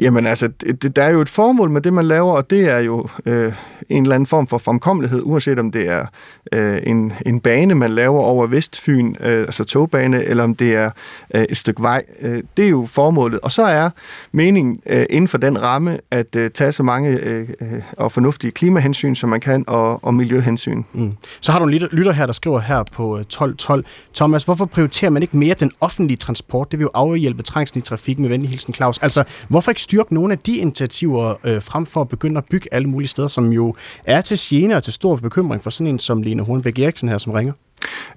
[0.00, 0.48] Jamen altså,
[0.82, 3.52] det, der er jo et formål med det, man laver, og det er jo øh,
[3.88, 6.06] en eller anden form for fremkommelighed, uanset om det er
[6.52, 10.90] øh, en, en bane, man laver over Vestfyn, øh, altså togbane, eller om det er
[11.34, 12.04] øh, et stykke vej.
[12.20, 13.40] Øh, det er jo formålet.
[13.40, 13.90] Og så er
[14.32, 18.50] meningen øh, inden for den ramme at øh, tage så mange øh, øh og fornuftige
[18.50, 20.82] klimahensyn, som man kan, og, og miljøhensyn.
[20.92, 21.12] Mm.
[21.40, 23.84] Så har du en lytter her, der skriver her på øh, 1212.
[24.14, 26.70] Thomas, hvorfor prioriterer man ikke mere den offentlige transport?
[26.70, 28.98] Det vil jo afhjælpe trængslen i trafikken med venlig hilsen Claus.
[28.98, 32.68] Altså, hvorfor ikke styrke nogle af de initiativer, øh, frem for at begynde at bygge
[32.72, 35.98] alle mulige steder, som jo er til gene og til stor bekymring for sådan en
[35.98, 37.52] som Lene Hornbæk Eriksen her, som ringer?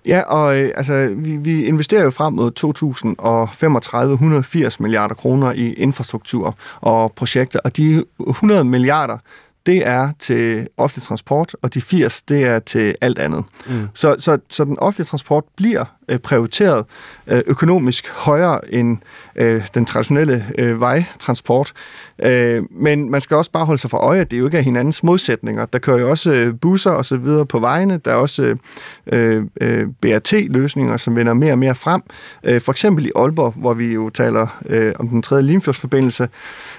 [0.05, 5.73] Ja, og øh, altså, vi, vi investerer jo frem mod 2035 180 milliarder kroner i
[5.73, 9.17] infrastruktur og projekter, og de 100 milliarder,
[9.69, 13.43] det er til offentlig transport, og de 80, det er til alt andet.
[13.67, 13.87] Mm.
[13.93, 16.85] Så, så, så den offentlige transport bliver øh, prioriteret
[17.27, 18.97] øh, økonomisk højere end
[19.35, 21.73] øh, den traditionelle øh, vejtransport.
[22.23, 24.61] Øh, men man skal også bare holde sig for øje, at det jo ikke er
[24.61, 25.65] hinandens modsætninger.
[25.65, 27.97] Der kører jo også øh, busser og så videre på vejene.
[27.97, 28.55] Der er også
[29.07, 32.01] øh, øh, BRT-løsninger, som vender mere og mere frem.
[32.43, 36.29] Øh, for eksempel i Aalborg, hvor vi jo taler øh, om den tredje Limfjordsforbindelse,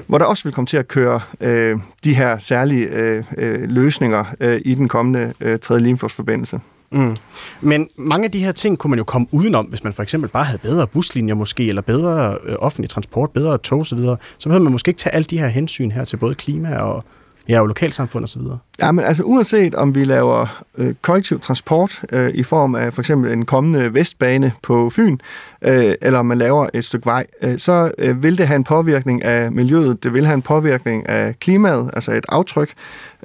[0.06, 4.24] hvor der også vil komme til at køre øh, de her særlige øh, øh, løsninger
[4.40, 6.60] øh, i den kommende øh, tredje Limfjordsforbindelse.
[6.92, 7.16] Mm.
[7.60, 10.30] Men mange af de her ting kunne man jo komme udenom, hvis man for eksempel
[10.30, 13.98] bare havde bedre buslinjer måske, eller bedre øh, offentlig transport, bedre tog osv.
[13.98, 17.04] Så, så man måske ikke tage alle de her hensyn her til både klima og,
[17.50, 18.40] ja, og lokalsamfund osv.
[18.80, 23.02] Ja, men altså uanset om vi laver øh, kollektiv transport øh, i form af for
[23.02, 25.18] eksempel en kommende vestbane på Fyn,
[25.62, 28.64] øh, eller om man laver et stykke vej, øh, så øh, vil det have en
[28.64, 32.72] påvirkning af miljøet, det vil have en påvirkning af klimaet, altså et aftryk,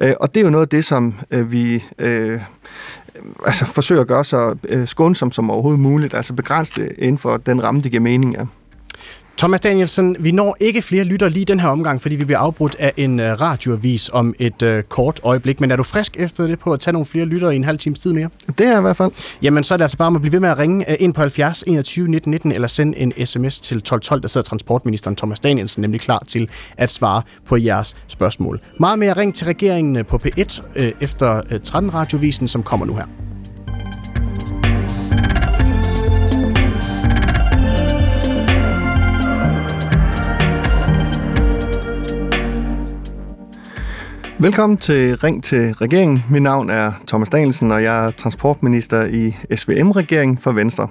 [0.01, 1.83] øh, og det er jo noget af det, som øh, vi...
[1.99, 2.39] Øh,
[3.45, 7.37] altså forsøge at gøre så øh, skånsomt som overhovedet muligt, altså begrænse det inden for
[7.37, 8.45] den ramme, det giver mening Ja.
[9.37, 12.75] Thomas Danielsen, vi når ikke flere lytter lige den her omgang, fordi vi bliver afbrudt
[12.79, 15.61] af en uh, radioavis om et uh, kort øjeblik.
[15.61, 17.77] Men er du frisk efter det på at tage nogle flere lytter i en halv
[17.77, 18.29] times tid mere?
[18.57, 19.11] Det er i hvert fald.
[19.41, 21.13] Jamen, så er det altså bare om at blive ved med at ringe uh, ind
[21.13, 25.39] på 70 21 19 19, eller sende en sms til 1212, der sidder transportministeren Thomas
[25.39, 28.59] Danielsen nemlig klar til at svare på jeres spørgsmål.
[28.79, 32.95] Meget mere ring til regeringen på P1 uh, efter uh, 13 radiovisen, som kommer nu
[32.95, 33.34] her.
[44.39, 46.23] Velkommen til Ring til regeringen.
[46.29, 50.87] Mit navn er Thomas Danielsen, og jeg er transportminister i SVM-regeringen for Venstre.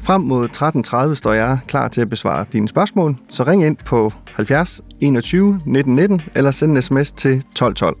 [0.00, 0.48] Frem mod
[1.08, 5.60] 13.30 står jeg klar til at besvare dine spørgsmål, så ring ind på 70 21
[5.66, 7.96] 19 19 eller send en sms til 1212.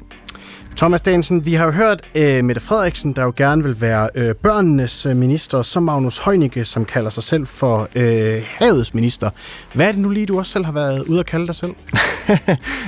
[0.76, 4.36] Thomas Danielsen, vi har jo hørt uh, Mette Frederiksen, der jo gerne vil være uh,
[4.42, 8.02] børnenes uh, minister, som Magnus Heunicke, som kalder sig selv for uh,
[8.44, 9.30] havets minister.
[9.74, 11.74] Hvad er det nu lige, du også selv har været ude at kalde dig selv?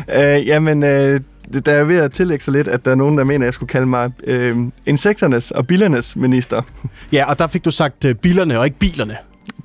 [0.08, 1.20] uh, jamen, uh
[1.66, 3.54] der er ved at tillægge sig lidt, at der er nogen, der mener, at jeg
[3.54, 6.62] skulle kalde mig øh, insekternes og billernes minister.
[7.12, 9.16] Ja, og der fik du sagt øh, billerne og ikke bilerne.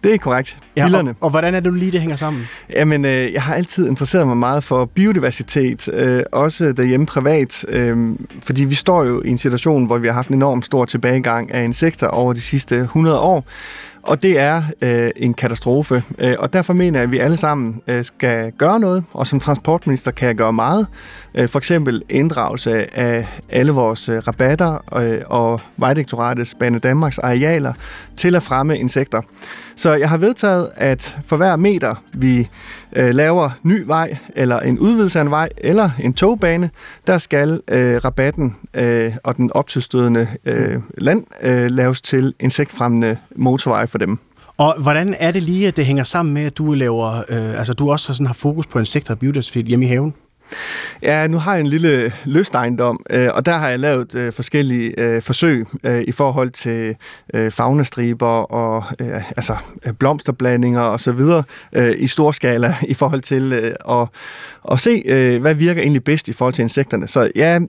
[0.04, 0.58] Det er korrekt.
[0.78, 2.44] Ja, og, og hvordan er det lige, det hænger sammen?
[2.70, 7.98] Jamen, øh, jeg har altid interesseret mig meget for biodiversitet, øh, også derhjemme privat, øh,
[8.42, 11.54] fordi vi står jo i en situation, hvor vi har haft en enorm stor tilbagegang
[11.54, 13.46] af insekter over de sidste 100 år.
[14.04, 17.82] Og det er øh, en katastrofe, øh, og derfor mener jeg, at vi alle sammen
[17.88, 20.88] øh, skal gøre noget, og som transportminister kan jeg gøre meget.
[21.36, 27.74] Øh, for eksempel inddragelse af alle vores øh, rabatter øh, og Vejdirektoratets Bane Danmarks arealer
[28.18, 29.22] til at fremme insekter.
[29.76, 32.50] Så jeg har vedtaget, at for hver meter vi
[32.96, 36.70] øh, laver ny vej, eller en udvidelse af en vej, eller en togbane,
[37.08, 43.88] der skal øh, rabatten øh, og den optilstødende øh, land øh, laves til insektfremmende motorveje
[43.88, 44.20] for dem.
[44.58, 47.74] Og hvordan er det lige, at det hænger sammen med, at du laver, øh, altså
[47.74, 50.14] du også sådan har fokus på insekter og biodiversitet hjemme i haven?
[51.02, 55.00] Ja, nu har jeg en lille lystejendom, øh, og der har jeg lavet øh, forskellige
[55.00, 56.96] øh, forsøg øh, i forhold til
[57.34, 59.56] øh, faunastriber og øh, altså
[60.00, 61.44] blomsterblandinger og så videre
[61.98, 63.54] i stor skala i forhold til
[63.90, 64.08] at,
[64.72, 67.08] at se, hvad virker egentlig bedst i forhold til insekterne.
[67.08, 67.60] Så ja,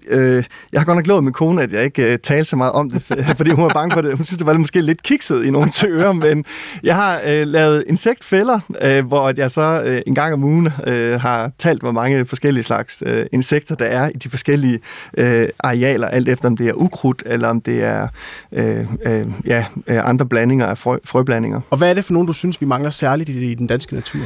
[0.73, 3.03] jeg har godt nok lovet min kone, at jeg ikke talte så meget om det,
[3.39, 4.17] fordi hun var bange for det.
[4.17, 6.45] Hun synes, det var måske lidt kikset i nogle ører, men
[6.83, 10.67] jeg har lavet insektfælder, hvor jeg så en gang om ugen
[11.21, 14.81] har talt, hvor mange forskellige slags øh, insekter, der er i de forskellige
[15.19, 18.09] øh, arealer, alt efter om det er ukrudt, eller om det er
[18.53, 21.61] øh, øh, ja, øh, andre blandinger af frø, frøblandinger.
[21.71, 23.95] Og hvad er det for nogen, du synes, vi mangler særligt i, i den danske
[23.95, 24.21] natur?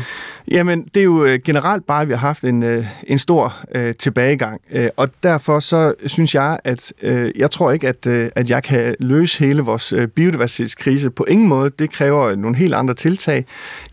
[0.50, 3.54] Jamen, det er jo øh, generelt bare, at vi har haft en, øh, en stor
[3.74, 8.30] øh, tilbagegang, øh, og derfor så synes jeg, at øh, jeg tror ikke, at, øh,
[8.34, 11.70] at jeg kan løse hele vores øh, biodiversitetskrise på ingen måde.
[11.78, 13.44] Det kræver nogle helt andre tiltag.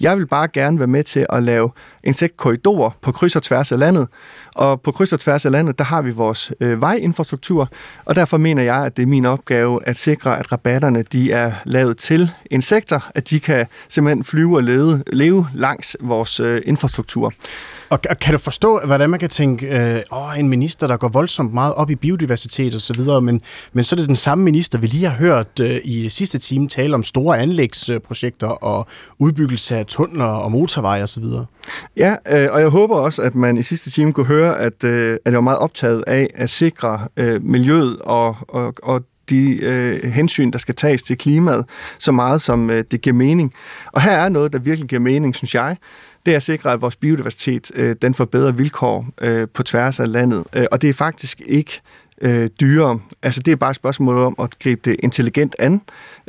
[0.01, 1.69] Jeg vil bare gerne være med til at lave
[2.05, 4.07] insektkorridorer på kryds og tværs af landet.
[4.55, 7.69] Og på kryds og tværs af landet, der har vi vores øh, vejinfrastruktur,
[8.05, 11.51] og derfor mener jeg, at det er min opgave at sikre, at rabatterne de er
[11.65, 17.33] lavet til insekter, at de kan simpelthen flyve og lede, leve langs vores øh, infrastruktur.
[17.89, 21.53] Og kan du forstå, hvordan man kan tænke, øh, åh, en minister, der går voldsomt
[21.53, 23.41] meget op i biodiversitet og så videre, men,
[23.73, 26.67] men så er det den samme minister, vi lige har hørt øh, i sidste time
[26.67, 28.87] tale om store anlægsprojekter og
[29.19, 31.45] udbyggelse af tunneler og motorveje og så videre.
[31.97, 35.11] Ja, øh, og jeg håber også, at man i sidste time kunne høre, at, øh,
[35.11, 40.11] at jeg var meget optaget af at sikre øh, miljøet og, og, og de øh,
[40.11, 41.65] hensyn, der skal tages til klimaet,
[41.99, 43.53] så meget som øh, det giver mening.
[43.91, 45.77] Og her er noget, der virkelig giver mening, synes jeg
[46.25, 49.99] det er at sikre, at vores biodiversitet øh, den får bedre vilkår øh, på tværs
[49.99, 50.43] af landet.
[50.53, 51.81] Øh, og det er faktisk ikke
[52.21, 52.99] øh, dyrere.
[53.23, 55.81] Altså det er bare et spørgsmål om at gribe det intelligent an.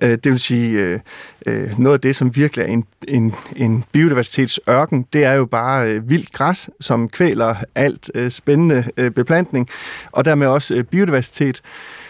[0.03, 1.01] Øh, det vil sige, øh,
[1.47, 5.93] øh, noget af det, som virkelig er en, en, en biodiversitetsørken, det er jo bare
[5.93, 9.68] øh, vildt græs, som kvæler alt øh, spændende øh, beplantning,
[10.12, 11.62] og dermed også øh, biodiversitet.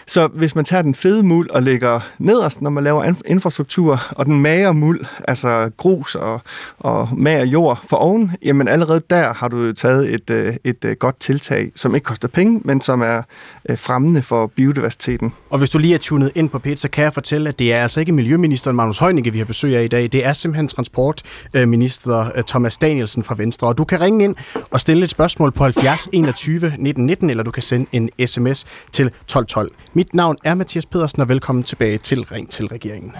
[0.07, 4.25] Så hvis man tager den fede muld og lægger nederst, når man laver infrastruktur, og
[4.25, 6.41] den mager muld, altså grus og,
[6.79, 10.95] og mager jord for oven, jamen allerede der har du taget et, øh, et, øh,
[10.99, 13.21] godt tiltag, som ikke koster penge, men som er
[13.69, 15.33] øh, fremmende for biodiversiteten.
[15.49, 17.73] Og hvis du lige er tunet ind på PET, så kan jeg fortælle, at det
[17.73, 20.09] er altså ikke Miljøministeren Magnus Heunicke, vi har besøg af i dag.
[20.11, 23.67] Det er simpelthen Transportminister Thomas Danielsen fra Venstre.
[23.67, 24.35] Og du kan ringe ind
[24.71, 28.65] og stille et spørgsmål på 70 21 19 19, eller du kan sende en sms
[28.91, 29.71] til 1212.
[29.97, 33.15] Mit navn er Mathias Pedersen, og velkommen tilbage til Ring til regeringen.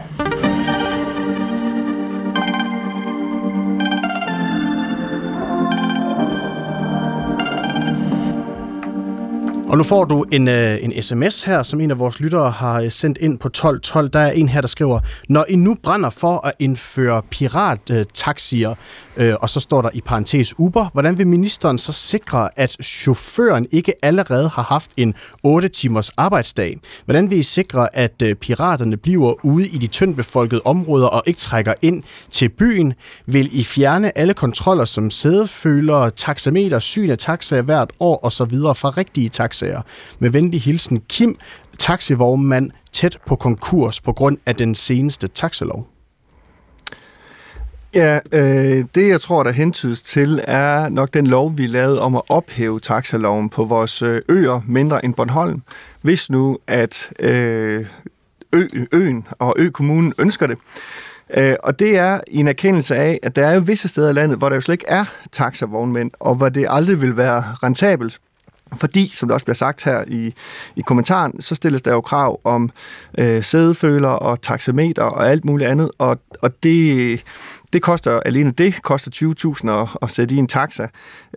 [9.69, 12.81] Og nu får du en, øh, en sms her, som en af vores lyttere har
[12.81, 14.09] øh, sendt ind på 1212.
[14.09, 14.99] Der er en her, der skriver,
[15.29, 18.75] når I nu brænder for at indføre pirat-taxier, øh,
[19.17, 23.67] Øh, og så står der i parentes Uber, hvordan vil ministeren så sikre, at chaufføren
[23.71, 25.13] ikke allerede har haft en
[25.43, 26.77] 8 timers arbejdsdag?
[27.05, 31.23] Hvordan vil I sikre, at øh, piraterne bliver ude i de tyndt befolkede områder og
[31.25, 32.93] ikke trækker ind til byen?
[33.25, 38.53] Vil I fjerne alle kontroller som sædefølere, taxameter, syn af taxaer hvert år osv.
[38.75, 39.81] fra rigtige taxaer?
[40.19, 41.35] Med venlig hilsen Kim,
[41.79, 45.96] taxivognmand tæt på konkurs på grund af den seneste taxalov.
[47.97, 52.15] Ja, øh, det jeg tror, der hentydes til, er nok den lov, vi lavede om
[52.15, 55.61] at ophæve taxaloven på vores øh, øer mindre end Bornholm.
[56.01, 57.85] Hvis nu, at øh,
[58.53, 60.57] ø, øen og ø-kommunen ønsker det.
[61.37, 64.13] Øh, og det er i en erkendelse af, at der er jo visse steder i
[64.13, 68.19] landet, hvor der jo slet ikke er taxavognmænd, og hvor det aldrig vil være rentabelt
[68.75, 70.33] fordi, som det også bliver sagt her i,
[70.75, 72.71] i kommentaren, så stilles der jo krav om
[73.17, 77.23] øh, sædeføler og taxameter og alt muligt andet, og, og det,
[77.73, 79.33] det koster alene det koster
[79.65, 80.87] 20.000 at, at sætte i en taxa.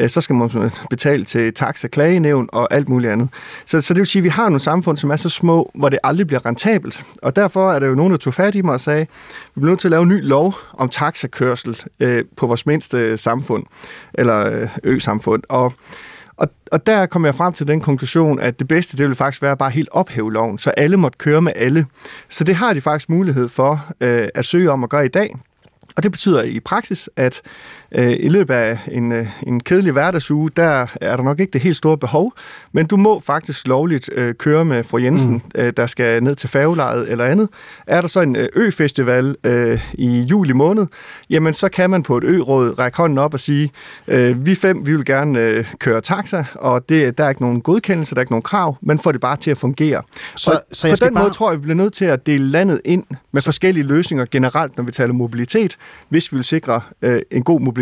[0.00, 3.28] Øh, så skal man betale til taxa-klagenævn og alt muligt andet.
[3.66, 5.88] Så, så det vil sige, at vi har nogle samfund, som er så små, hvor
[5.88, 7.02] det aldrig bliver rentabelt.
[7.22, 9.06] Og derfor er der jo nogen, der tog fat i mig og sagde,
[9.54, 13.16] vi bliver nødt til at lave en ny lov om taxakørsel øh, på vores mindste
[13.16, 13.64] samfund,
[14.14, 15.42] eller øh, ø-samfund.
[15.48, 15.72] Og
[16.40, 19.42] og, og der kom jeg frem til den konklusion, at det bedste, det ville faktisk
[19.42, 21.86] være bare helt ophæve loven, så alle måtte køre med alle.
[22.28, 25.34] Så det har de faktisk mulighed for øh, at søge om at gøre i dag.
[25.96, 27.40] Og det betyder i praksis, at
[27.92, 31.60] øh, i løbet af en, øh, en kedelig hverdagsuge, der er der nok ikke det
[31.60, 32.32] helt store behov,
[32.72, 35.40] men du må faktisk lovligt øh, køre med fru Jensen, mm.
[35.54, 37.48] øh, der skal ned til færgelejet eller andet.
[37.86, 40.86] Er der så en øh, ø-festival øh, i juli måned,
[41.30, 43.70] jamen så kan man på et ø-råd række hånden op og sige,
[44.08, 47.60] øh, vi fem, vi vil gerne øh, køre taxa, og det, der er ikke nogen
[47.60, 50.02] godkendelse, der er ikke nogen krav, men får det bare til at fungere.
[50.36, 51.24] Så, og så på den bare...
[51.24, 54.76] måde tror jeg, vi bliver nødt til at dele landet ind med forskellige løsninger generelt,
[54.76, 55.76] når vi taler mobilitet,
[56.08, 57.79] hvis vi vil sikre øh, en god mobilitet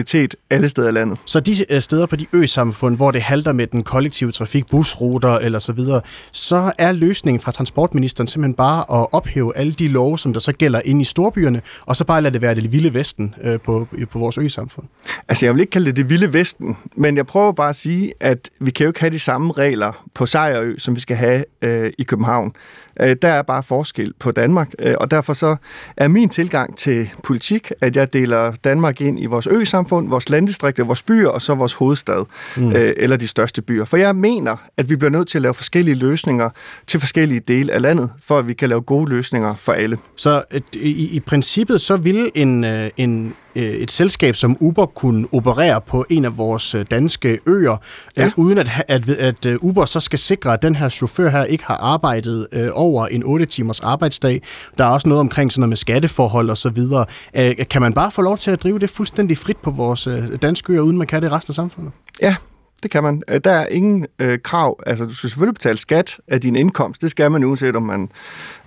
[0.51, 1.19] alle steder i landet.
[1.25, 5.35] Så de øh, steder på de ø-samfund, hvor det halter med den kollektive trafik, busruter
[5.35, 6.01] eller så videre,
[6.33, 10.53] så er løsningen fra transportministeren simpelthen bare at ophæve alle de love, som der så
[10.53, 13.89] gælder inde i storbyerne, og så bare lade det være det vilde vesten øh, på,
[14.11, 14.87] på vores ø-samfund.
[15.29, 18.13] Altså jeg vil ikke kalde det det vilde vesten, men jeg prøver bare at sige,
[18.21, 21.45] at vi kan jo ikke have de samme regler på Sejrø, som vi skal have
[21.63, 22.53] øh, i København.
[23.01, 25.57] Øh, der er bare forskel på Danmark, øh, og derfor så
[25.97, 30.85] er min tilgang til politik, at jeg deler Danmark ind i vores ø-samfund, vores landdistrikter,
[30.85, 32.25] vores byer og så vores hovedstad,
[32.57, 32.73] mm.
[32.73, 33.85] øh, eller de største byer.
[33.85, 36.51] For jeg mener, at vi bliver nødt til at lave forskellige løsninger
[36.87, 39.99] til forskellige dele af landet, for at vi kan lave gode løsninger for alle.
[40.17, 40.43] Så
[40.75, 45.81] i, i princippet så ville en, øh, en Øh, et selskab som Uber kunne operere
[45.81, 47.77] på en af vores øh, danske øer,
[48.17, 48.25] ja.
[48.25, 51.45] øh, uden at, at, at øh, Uber så skal sikre, at den her chauffør her
[51.45, 54.43] ikke har arbejdet øh, over en 8 timers arbejdsdag.
[54.79, 57.05] Der er også noget omkring sådan noget med skatteforhold og så videre.
[57.37, 60.43] Øh, kan man bare få lov til at drive det fuldstændig frit på vores øh,
[60.43, 61.93] danske øer, uden man kan det resten af samfundet?
[62.23, 62.37] Ja,
[62.83, 63.23] det kan man.
[63.29, 64.81] Øh, der er ingen øh, krav.
[64.87, 67.03] Altså, du skal selvfølgelig betale skat af din indkomst.
[67.03, 68.11] Det skal man uanset om man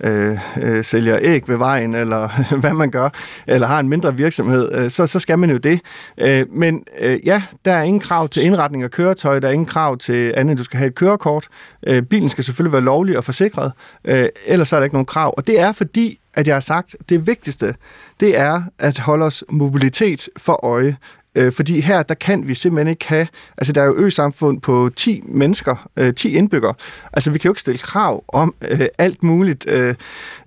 [0.00, 2.28] øh, øh, sælger æg ved vejen, eller
[2.60, 3.08] hvad man gør,
[3.46, 4.72] eller har en mindre virksomhed.
[4.72, 5.80] Øh, så, så skal man jo det.
[6.18, 9.38] Øh, men øh, ja, der er ingen krav til indretning af køretøj.
[9.38, 11.48] Der er ingen krav til andet, du skal have et kørekort.
[11.86, 13.72] Øh, bilen skal selvfølgelig være lovlig og forsikret.
[14.04, 15.34] Øh, ellers er der ikke nogen krav.
[15.36, 17.74] Og det er fordi, at jeg har sagt, det vigtigste,
[18.22, 20.96] det er at holde os mobilitet for øje.
[21.34, 23.26] Øh, fordi her, der kan vi simpelthen ikke have...
[23.58, 26.74] Altså, der er jo ø-samfund på 10 mennesker, øh, 10 indbyggere.
[27.12, 29.94] Altså, vi kan jo ikke stille krav om øh, alt muligt, øh,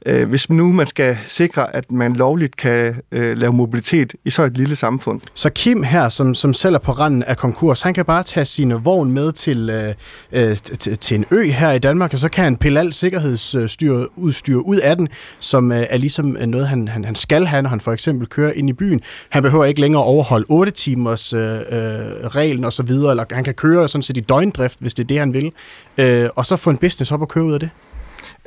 [0.06, 4.44] øh, hvis nu man skal sikre, at man lovligt kan øh, lave mobilitet i så
[4.44, 5.22] et lille samfund.
[5.34, 8.46] Så Kim her, som, som selv er på randen af konkurs, han kan bare tage
[8.46, 9.94] sine vogn med til, øh,
[10.32, 10.58] øh
[11.02, 14.96] til en ø her i Danmark, og så kan han pille alt sikkerhedsudstyr ud af
[14.96, 15.08] den,
[15.40, 18.54] som øh, er ligesom noget, han, han, han skal have, når han for eksempel kører
[18.54, 19.02] ind i byen.
[19.30, 23.44] Han behøver ikke længere overholde 8 timers øh, øh, reglen og så videre, eller han
[23.44, 25.52] kan køre sådan set i døgndrift, hvis det er det, han vil,
[25.98, 27.70] øh, og så få en business op og køre ud af det?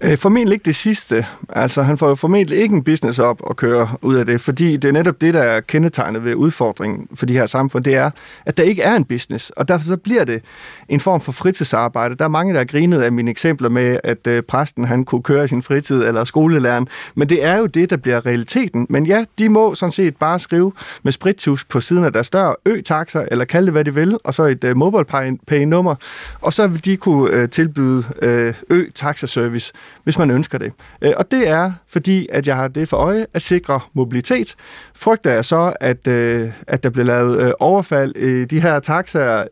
[0.02, 1.26] Øh, formentlig ikke det sidste.
[1.48, 4.76] Altså, han får jo formentlig ikke en business op og køre ud af det, fordi
[4.76, 8.10] det er netop det, der er kendetegnet ved udfordringen for de her samfund, det er,
[8.46, 10.42] at der ikke er en business, og derfor så bliver det
[10.88, 12.14] en form for fritidsarbejde.
[12.14, 15.22] Der er mange, der har grinet af mine eksempler med, at øh, præsten han kunne
[15.22, 18.86] køre i sin fritid, eller skolelæreren, men det er jo det, der bliver realiteten.
[18.90, 20.72] Men ja, de må sådan set bare skrive
[21.02, 24.34] med spritus på siden af deres dør, ø-taxer, eller kalde det, hvad de vil, og
[24.34, 25.94] så et uh, mobile pay-nummer,
[26.40, 29.72] og så vil de kunne uh, tilbyde uh, ø-taxa-service
[30.04, 30.72] hvis man ønsker det.
[31.02, 34.54] Øh, og det er, fordi at jeg har det for øje at sikre mobilitet.
[34.94, 39.44] Frygter jeg så, at, øh, at der bliver lavet øh, overfald i de her taxaer,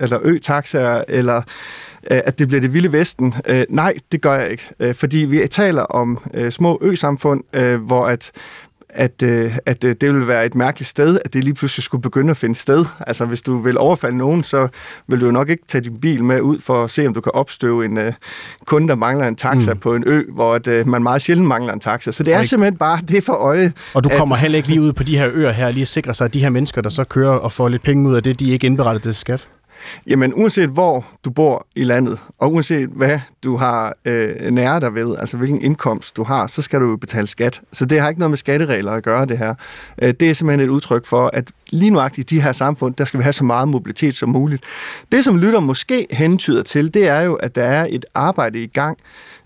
[0.00, 1.42] eller ø-taxaer, eller
[2.02, 3.34] at det bliver det vilde vesten.
[3.68, 4.94] Nej, det gør jeg ikke.
[4.94, 6.18] Fordi vi taler om
[6.50, 7.42] små ø-samfund,
[7.86, 8.30] hvor at
[8.90, 12.02] at, øh, at øh, det vil være et mærkeligt sted, at det lige pludselig skulle
[12.02, 12.84] begynde at finde sted.
[13.06, 14.68] Altså, hvis du vil overfalde nogen, så
[15.08, 17.20] vil du jo nok ikke tage din bil med ud for at se, om du
[17.20, 18.12] kan opstøve en øh,
[18.66, 19.80] kunde, der mangler en taxa mm.
[19.80, 22.12] på en ø, hvor at, øh, man meget sjældent mangler en taxa.
[22.12, 23.72] Så det er simpelthen bare det for øje.
[23.94, 25.88] Og du kommer at, heller ikke lige ud på de her øer her, lige at
[25.88, 28.22] sikre sig, at de her mennesker, der så kører og får lidt penge ud af
[28.22, 29.46] det, de ikke indberettet til skat?
[30.06, 34.94] Jamen, uanset hvor du bor i landet, og uanset hvad du har øh, nære dig
[34.94, 37.60] ved, altså hvilken indkomst du har, så skal du betale skat.
[37.72, 39.54] Så det har ikke noget med skatteregler at gøre, det her.
[40.02, 43.04] Øh, det er simpelthen et udtryk for, at lige nu i de her samfund, der
[43.04, 44.64] skal vi have så meget mobilitet som muligt.
[45.12, 48.66] Det, som lytter måske hentyder til, det er jo, at der er et arbejde i
[48.66, 48.98] gang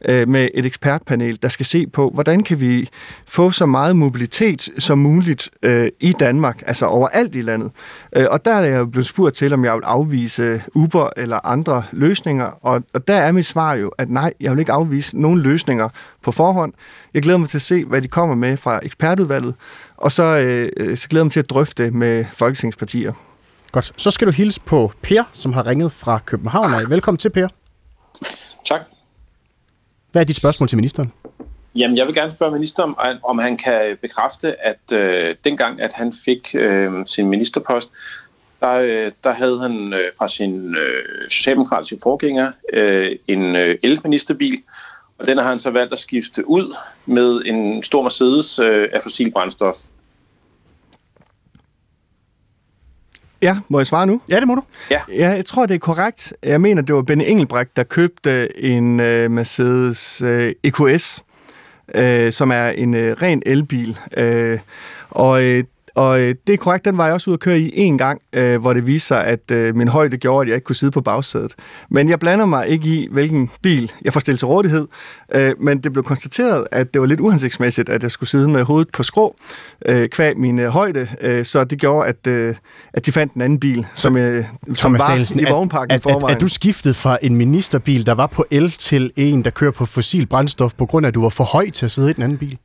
[0.08, 2.88] øh, med et ekspertpanel, der skal se på, hvordan kan vi
[3.26, 7.70] få så meget mobilitet som muligt øh, i Danmark, altså overalt i landet.
[8.16, 11.82] Øh, og der er jeg blevet spurgt til, om jeg vil afvise Uber eller andre
[11.92, 15.40] løsninger, og, og der er mit svar jo, at nej, jeg vil ikke afvise nogen
[15.40, 15.88] løsninger
[16.22, 16.72] på forhånd.
[17.14, 19.54] Jeg glæder mig til at se, hvad de kommer med fra ekspertudvalget,
[19.96, 23.12] og så, øh, så glæder jeg mig til at drøfte med folketingspartier.
[23.72, 23.92] Godt.
[23.96, 26.90] Så skal du hilse på Per, som har ringet fra København.
[26.90, 27.48] Velkommen til, Per.
[28.66, 28.80] Tak.
[30.12, 31.12] Hvad er dit spørgsmål til ministeren?
[31.74, 32.94] Jamen, jeg vil gerne spørge ministeren,
[33.24, 37.92] om han kan bekræfte, at øh, dengang, at han fik øh, sin ministerpost,
[38.60, 44.62] der, øh, der havde han øh, fra sin øh, socialdemokratiske forgænger øh, en øh, elministerbil,
[45.18, 46.74] og den har han så valgt at skifte ud
[47.06, 49.76] med en stor Mercedes øh, af fossil brændstof.
[53.42, 54.20] Ja, må jeg svare nu?
[54.28, 54.62] Ja, det må du.
[54.90, 55.00] Ja.
[55.08, 56.32] ja jeg tror, det er korrekt.
[56.42, 61.24] Jeg mener, det var Benny Engelbrecht, der købte en uh, Mercedes uh, EQS,
[61.98, 63.98] uh, som er en uh, ren elbil.
[64.20, 64.58] Uh,
[65.10, 65.64] og uh,
[65.94, 68.20] og øh, det er korrekt, den var jeg også ude at køre i en gang,
[68.32, 70.90] øh, hvor det viste sig, at øh, min højde gjorde, at jeg ikke kunne sidde
[70.90, 71.54] på bagsædet.
[71.90, 74.88] Men jeg blander mig ikke i, hvilken bil jeg får stillet til rådighed.
[75.34, 78.62] Øh, men det blev konstateret, at det var lidt uhensigtsmæssigt, at jeg skulle sidde med
[78.62, 79.36] hovedet på skrå,
[79.88, 81.08] øh, kvæg min øh, højde.
[81.20, 82.54] Øh, så det gjorde, at, øh,
[82.92, 86.30] at de fandt en anden bil, som, øh, som var Dahlsen, i vognparken at, at,
[86.30, 89.86] at, du skiftet fra en ministerbil, der var på el, til en, der kører på
[89.86, 92.22] fossil brændstof, på grund af, at du var for høj til at sidde i den
[92.22, 92.58] anden bil?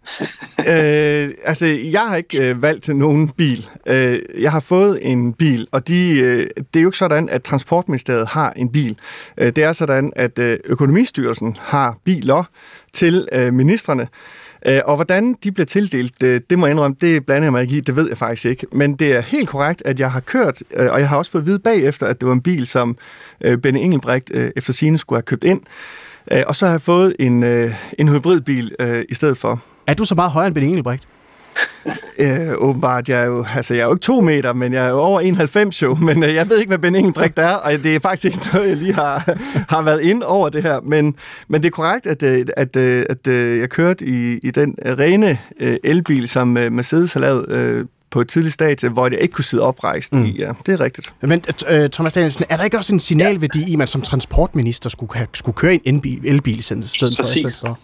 [0.71, 3.69] øh, altså, jeg har ikke øh, valgt til nogen nogen bil.
[3.87, 7.43] Øh, jeg har fået en bil, og de, øh, det er jo ikke sådan, at
[7.43, 8.97] Transportministeriet har en bil.
[9.37, 12.43] Øh, det er sådan, at øh, Økonomistyrelsen har biler
[12.93, 14.07] til øh, ministerne.
[14.67, 17.77] Øh, og hvordan de bliver tildelt, det må jeg indrømme, det blander jeg mig ikke
[17.77, 18.67] i, det ved jeg faktisk ikke.
[18.71, 21.45] Men det er helt korrekt, at jeg har kørt, og jeg har også fået at
[21.45, 22.97] vide bagefter, at det var en bil, som
[23.41, 25.61] Benny Engelbrecht efter sine skulle have købt ind.
[26.47, 27.43] Og så har jeg fået en,
[27.99, 28.75] en hybridbil
[29.09, 29.61] i stedet for.
[29.87, 31.07] Er du så meget højere end Benny Engelbrecht?
[32.19, 34.89] Øh, åbenbart, jeg er, jo, altså, jeg er jo ikke to meter, men jeg er
[34.89, 37.95] jo over 91 jo, men øh, jeg ved ikke, hvad Ben Engelbrecht er, og det
[37.95, 39.37] er faktisk ikke noget, jeg lige har,
[39.75, 41.15] har været ind over det her, men,
[41.47, 42.77] men det er korrekt, at, øh, at, at,
[43.09, 47.85] at, at jeg kørte i, i den rene øh, elbil, som Mercedes har lavet øh,
[48.11, 50.25] på et tidligt stadie, hvor jeg ikke kunne sidde oprejst mm.
[50.25, 50.35] i.
[50.39, 51.13] Ja, det er rigtigt.
[51.21, 53.67] Men uh, Thomas Danielsen, er der ikke også en signalværdi ja.
[53.67, 57.23] i, at man som transportminister skulle, have, skulle køre en elbil, elbil i stedet for?
[57.23, 57.61] Præcis.
[57.61, 57.79] For?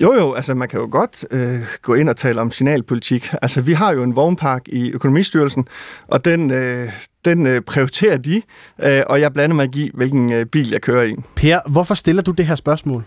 [0.00, 3.28] Jo, jo, altså man kan jo godt øh, gå ind og tale om signalpolitik.
[3.42, 5.68] Altså vi har jo en vognpark i Økonomistyrelsen,
[6.08, 6.88] og den, øh,
[7.24, 8.42] den øh, prioriterer de,
[8.82, 11.14] øh, og jeg blander mig i, hvilken øh, bil jeg kører i.
[11.36, 13.04] Per, hvorfor stiller du det her spørgsmål?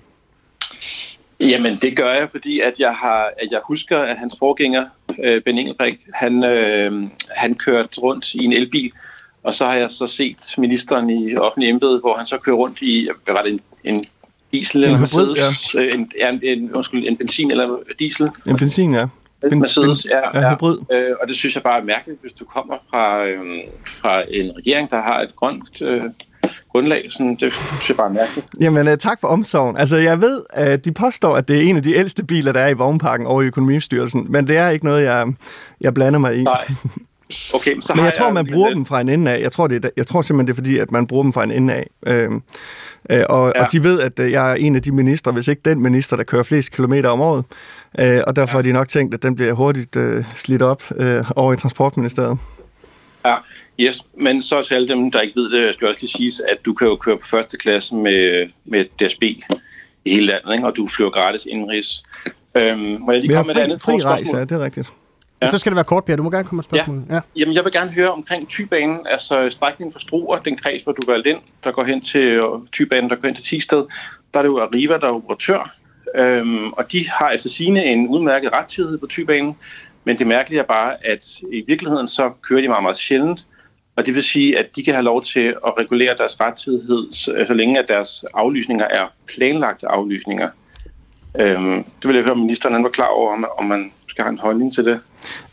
[1.39, 4.85] Jamen, det gør jeg, fordi at jeg har, at jeg husker, at hans forgænger,
[5.23, 8.91] øh, Ben Engelbrecht, han, øh, han kørte rundt i en elbil,
[9.43, 12.81] og så har jeg så set ministeren i offentlig embede, hvor han så kører rundt
[12.81, 14.05] i, hvad var det, en, en
[14.51, 15.79] diesel eller en hybrid, Mercedes, ja.
[15.79, 18.29] en, en, en, undskyld, en benzin eller diesel.
[18.47, 19.07] En benzin, ja.
[19.41, 20.77] Ben, Mercedes, ben, ja, ja, hybrid.
[20.91, 23.39] Øh, og det synes jeg bare er mærkeligt, hvis du kommer fra, øh,
[24.01, 26.03] fra en regering, der har et grønt øh,
[26.71, 27.05] grundlag.
[27.09, 28.47] Sådan, det synes jeg bare er mærkeligt.
[28.61, 29.77] Jamen, uh, tak for omsorgen.
[29.77, 32.59] Altså, jeg ved, at de påstår, at det er en af de ældste biler, der
[32.59, 35.33] er i vognparken over i Økonomistyrelsen, men det er ikke noget, jeg,
[35.81, 36.43] jeg blander mig i.
[36.43, 36.67] Nej.
[37.53, 39.41] Okay, så men jeg, jeg tror, man bruger dem fra en ende af.
[39.41, 41.43] Jeg tror, det er, jeg tror simpelthen, det er fordi, at man bruger dem fra
[41.43, 41.87] en ende af.
[42.07, 42.31] Øh,
[43.11, 43.63] Øh, og, ja.
[43.63, 46.17] og de ved, at øh, jeg er en af de ministre, hvis ikke den minister,
[46.17, 47.45] der kører flest kilometer om året.
[47.99, 48.57] Øh, og derfor ja.
[48.57, 52.37] har de nok tænkt, at den bliver hurtigt øh, slidt op øh, over i Transportministeriet.
[53.25, 53.35] Ja,
[53.79, 54.01] yes.
[54.17, 56.73] men så til alle dem, der ikke ved det, skal også lige sige, at du
[56.73, 59.23] kan jo køre på første klasse med, med DSB
[60.05, 60.67] i hele landet, ikke?
[60.67, 62.03] og du flyver gratis indrigs.
[62.57, 64.89] Øhm, må jeg lige komme fri, med et andet fri rejse, ja, det er rigtigt.
[65.41, 65.49] Ja.
[65.49, 66.17] Så skal det være kort, Pierre.
[66.17, 67.03] Du må gerne komme med spørgsmål.
[67.09, 67.15] Ja.
[67.15, 67.21] ja.
[67.35, 71.11] Jamen, jeg vil gerne høre omkring Tybanen, altså strækningen for Struer, den kreds, hvor du
[71.11, 73.83] valgte ind, der går hen til Tybanen, der går hen til Tisted.
[74.33, 75.75] der er det jo Arriva, der er operatør,
[76.15, 79.57] øhm, og de har efter sine en udmærket rettidighed på tybanen,
[80.03, 83.45] men det mærkelige er bare, at i virkeligheden så kører de meget, meget sjældent,
[83.95, 87.43] og det vil sige, at de kan have lov til at regulere deres rettidighed, så,
[87.47, 90.49] så længe at deres aflysninger er planlagte aflysninger.
[91.39, 94.25] Øhm, det vil jeg høre, om ministeren han var klar over, om, om man skal
[94.25, 94.99] have en holdning til det.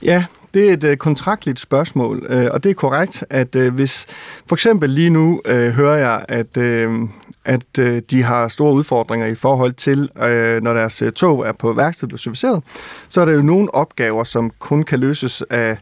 [0.03, 4.07] Ja, det er et øh, kontraktligt spørgsmål, øh, og det er korrekt, at øh, hvis
[4.47, 7.09] for eksempel lige nu hører jeg, at, uh,
[7.45, 11.53] at øh, de har store udfordringer i forhold til, øh, når deres uh, tog er
[11.53, 12.63] på værksted og serviceret,
[13.09, 15.79] så er der jo nogle opgaver, som kun kan løses af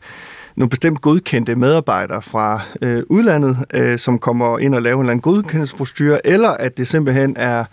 [0.56, 5.10] nogle bestemt godkendte medarbejdere fra øh, udlandet, øh, som kommer ind og laver en eller
[5.10, 7.64] anden godkendelsesprocedure, eller at det simpelthen er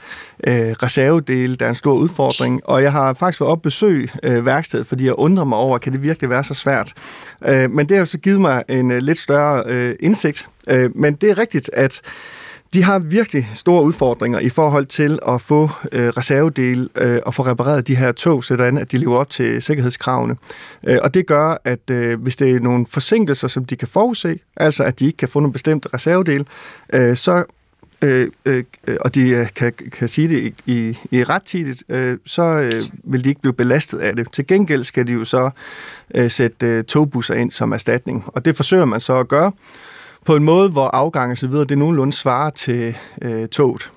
[0.47, 2.61] øh, reservedele, der er en stor udfordring.
[2.63, 5.93] Og jeg har faktisk været op besøg øh, værkstedet, fordi jeg undrer mig over, kan
[5.93, 6.93] det virkelig være så svært?
[7.45, 10.47] Øh, men det har så givet mig en øh, lidt større øh, indsigt.
[10.69, 12.01] Øh, men det er rigtigt, at
[12.73, 17.45] de har virkelig store udfordringer i forhold til at få øh, reservedel øh, og få
[17.45, 20.35] repareret de her tog, sådan at de lever op til sikkerhedskravene.
[20.87, 24.39] Øh, og det gør, at øh, hvis det er nogle forsinkelser, som de kan forudse,
[24.57, 26.47] altså at de ikke kan få nogle bestemte reservedel,
[26.93, 27.43] øh, så
[28.01, 28.63] øh, øh,
[29.01, 33.23] og de øh, kan, kan sige det i, i, ret tidligt, øh, så øh, vil
[33.23, 34.31] de ikke blive belastet af det.
[34.31, 35.49] Til gengæld skal de jo så
[36.15, 39.51] øh, sætte øh, togbusser ind som erstatning, og det forsøger man så at gøre,
[40.25, 43.91] på en måde, hvor afgang og så videre, det nogenlunde svarer til øh, toget.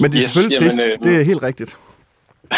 [0.00, 0.86] Men det er yes, selvfølgelig jamen, trist.
[0.86, 1.76] Øh, det er helt rigtigt.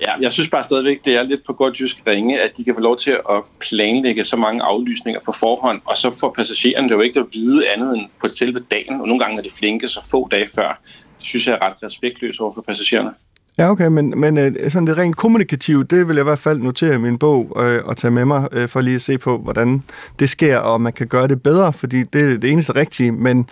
[0.00, 2.74] Ja, jeg synes bare stadigvæk, det er lidt på godt jysk ringe, at de kan
[2.74, 6.94] få lov til at planlægge så mange aflysninger på forhånd, og så får passagererne det
[6.94, 9.88] jo ikke at vide andet end på selve dagen, og nogle gange er det flinke
[9.88, 10.80] så få dage før.
[11.18, 13.10] Det synes jeg er ret respektløst over for passagererne.
[13.58, 16.58] Ja, okay, men, men øh, sådan det rent kommunikativt, det vil jeg i hvert fald
[16.58, 19.38] notere i min bog øh, og tage med mig, øh, for lige at se på,
[19.38, 19.82] hvordan
[20.18, 23.48] det sker, og man kan gøre det bedre, fordi det er det eneste rigtige, men,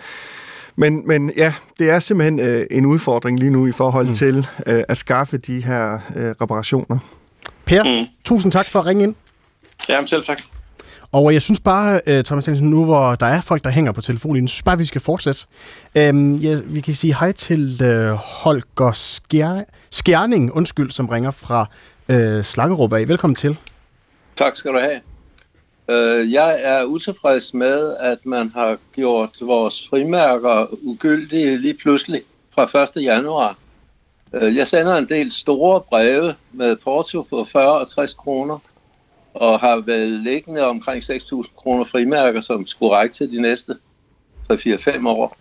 [0.75, 4.13] men, men ja, det er simpelthen øh, en udfordring lige nu i forhold mm.
[4.13, 6.97] til øh, at skaffe de her øh, reparationer.
[7.65, 8.07] Per, mm.
[8.23, 9.15] tusind tak for at ringe ind.
[9.89, 10.41] Ja, selv tak.
[11.13, 14.01] Og jeg synes bare, øh, Thomas Jensen, nu hvor der er folk, der hænger på
[14.01, 15.45] telefonen, synes bare, vi skal fortsætte.
[15.95, 21.65] Øhm, ja, vi kan sige hej til øh, Holger Skjer- Skjerning, undskyld, som ringer fra
[22.09, 23.07] øh, Slangerup af.
[23.07, 23.57] Velkommen til.
[24.35, 24.99] Tak skal du have.
[25.89, 32.21] Øh, jeg er utilfreds med, at man har gjort vores frimærker ugyldige lige pludselig
[32.55, 33.03] fra 1.
[33.03, 33.57] januar.
[34.33, 38.59] Øh, jeg sender en del store breve med porto på 40 og 60 kroner
[39.33, 43.75] og har vel liggende omkring 6.000 kroner frimærker, som skulle række til de næste
[44.51, 45.37] 3-4-5 år.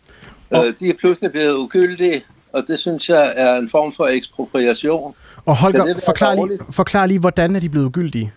[0.50, 4.06] Og, øh, de er pludselig blevet ugyldige, og det synes jeg er en form for
[4.06, 5.14] ekspropriation.
[5.46, 8.32] Og Holger, forklar lige, forklar lige, hvordan er de blevet ugyldige?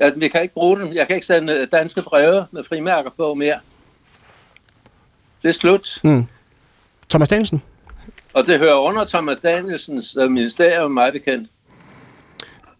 [0.00, 0.92] Ja, vi kan ikke bruge dem.
[0.92, 3.58] Jeg kan ikke sende danske breve med frimærker på mere.
[5.42, 6.00] Det er slut.
[6.04, 6.26] Mm.
[7.10, 7.62] Thomas Danielsen?
[8.32, 11.50] Og det hører under Thomas Danielsens uh, ministerium, mig bekendt.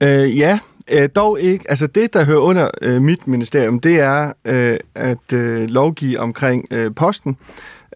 [0.02, 0.58] Øh, ja,
[0.90, 1.64] Øh, dog ikke.
[1.68, 6.64] Altså det, der hører under øh, mit ministerium, det er øh, at øh, lovgive omkring
[6.70, 7.36] øh, posten,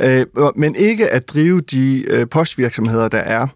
[0.01, 0.27] øh,
[0.57, 3.47] men ikke at drive de øh, postvirksomheder, der er.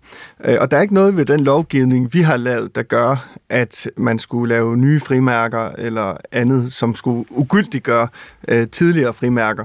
[0.45, 3.91] Øh, og der er ikke noget ved den lovgivning, vi har lavet, der gør, at
[3.97, 8.09] man skulle lave nye frimærker eller andet, som skulle ugyldiggøre
[8.49, 9.64] øh, tidligere frimærker.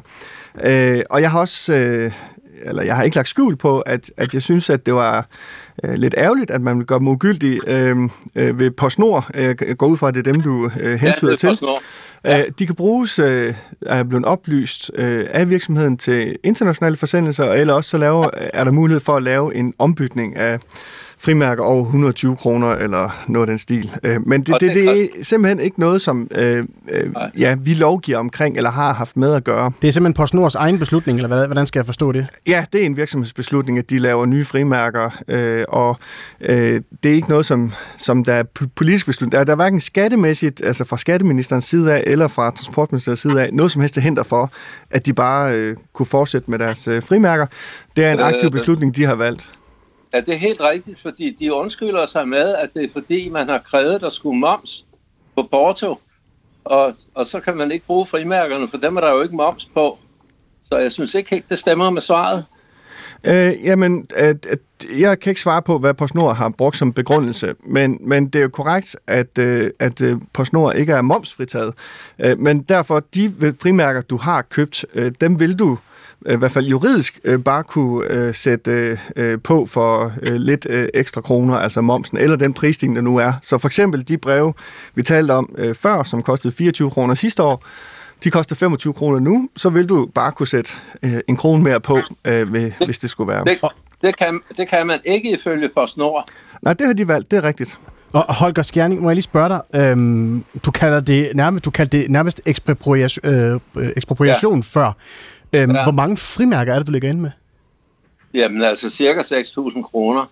[0.64, 1.74] Øh, og jeg har også...
[1.74, 2.12] Øh,
[2.66, 5.26] eller jeg har ikke lagt skjul på, at, at jeg synes, at det var
[5.84, 7.98] øh, lidt ærgerligt, at man vil gøre dem ugyldige øh,
[8.36, 9.30] øh, ved PostNord.
[9.34, 11.60] Jeg går ud fra, at det er dem, du øh, hentyder ja, til.
[11.62, 12.40] Ja.
[12.40, 17.74] Øh, de kan bruges, øh, er blevet oplyst øh, af virksomheden til internationale forsendelser, eller
[17.74, 20.60] også så laver, er der mulighed for at lave en ombytning af
[21.24, 23.92] frimærker over 120 kroner eller noget af den stil.
[24.04, 28.18] Øh, men det, det, det er simpelthen ikke noget, som øh, øh, ja, vi lovgiver
[28.18, 29.72] omkring eller har haft med at gøre.
[29.82, 32.28] Det er simpelthen PostNords egen beslutning, eller hvad, hvordan skal jeg forstå det?
[32.48, 35.98] Ja, det er en virksomhedsbeslutning, at de laver nye frimærker, øh, og
[36.42, 38.44] øh, det er ikke noget, som, som der er
[38.76, 39.32] politisk beslutning.
[39.32, 43.50] Der, der er hverken skattemæssigt, altså fra skatteministerens side af, eller fra transportministeriets side af,
[43.54, 44.52] noget som helst til hinder for,
[44.92, 47.46] at de bare øh, kunne fortsætte med deres øh, frimærker.
[47.96, 49.50] Det er en aktiv beslutning, de har valgt.
[50.14, 53.50] Ja, det er helt rigtigt, fordi de undskylder sig med, at det er fordi, man
[53.50, 54.86] har krævet, at der skulle moms
[55.36, 56.00] på Porto,
[56.64, 59.66] og, og så kan man ikke bruge frimærkerne, for dem er der jo ikke moms
[59.66, 59.98] på.
[60.70, 62.46] Så jeg synes ikke helt, det stemmer med svaret.
[63.28, 64.60] Øh, jamen, at, at,
[65.00, 68.44] jeg kan ikke svare på, hvad PostNord har brugt som begrundelse, men, men det er
[68.44, 71.74] jo korrekt, at, øh, at øh, PostNord ikke er momsfritaget.
[72.20, 75.78] Øh, men derfor, de frimærker, du har købt, øh, dem vil du
[76.30, 80.88] i hvert fald juridisk øh, bare kunne øh, sætte øh, på for øh, lidt øh,
[80.94, 83.34] ekstra kroner, altså momsen, eller den prisstigning, der nu er.
[83.42, 84.54] Så for eksempel de breve,
[84.96, 87.64] vi talte om øh, før, som kostede 24 kroner sidste år,
[88.24, 91.80] de koster 25 kroner nu, så vil du bare kunne sætte øh, en krone mere
[91.80, 91.98] på,
[92.28, 93.44] øh, ved, hvis det skulle være.
[93.44, 93.60] Det,
[94.02, 96.28] det, kan, det kan man ikke ifølge PostNord.
[96.62, 97.80] Nej, det har de valgt, det er rigtigt.
[98.14, 102.00] Og Holger Skjerning, må jeg lige spørge dig, øhm, du kalder det nærmest, du kalder
[102.00, 103.60] det nærmest ekspropriation, øh,
[103.96, 104.64] ekspropriation ja.
[104.66, 104.92] før.
[105.54, 105.84] Øhm, ja.
[105.84, 107.32] Hvor mange frimærker er det, du ligger inde med?
[108.34, 110.26] Jamen altså cirka 6.000 kroner.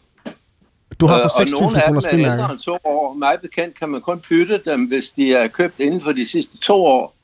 [1.00, 2.32] Du har for 6.000 kroner frimærker?
[2.32, 3.14] Og nogle af to år.
[3.14, 6.58] Mig bekendt kan man kun bytte dem, hvis de er købt inden for de sidste
[6.58, 7.16] to år.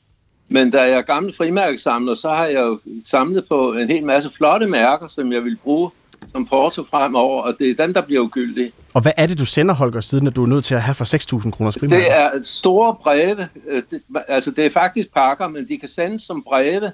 [0.48, 4.30] Men da jeg er gammel frimærkesamler, så har jeg jo samlet på en hel masse
[4.36, 5.90] flotte mærker, som jeg vil bruge
[6.32, 8.72] som porto fremover, og det er dem, der bliver ugyldige.
[8.94, 10.94] Og hvad er det, du sender, Holger, siden at du er nødt til at have
[10.94, 12.04] for 6.000 kroners frimærker?
[12.04, 13.48] Det er store breve.
[13.68, 16.92] Øh, det, altså, det er faktisk pakker, men de kan sendes som breve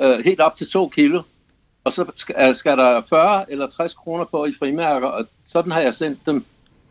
[0.00, 1.22] øh, helt op til 2 kilo.
[1.84, 5.80] Og så skal, skal der 40 eller 60 kroner på i frimærker, og sådan har
[5.80, 6.44] jeg sendt dem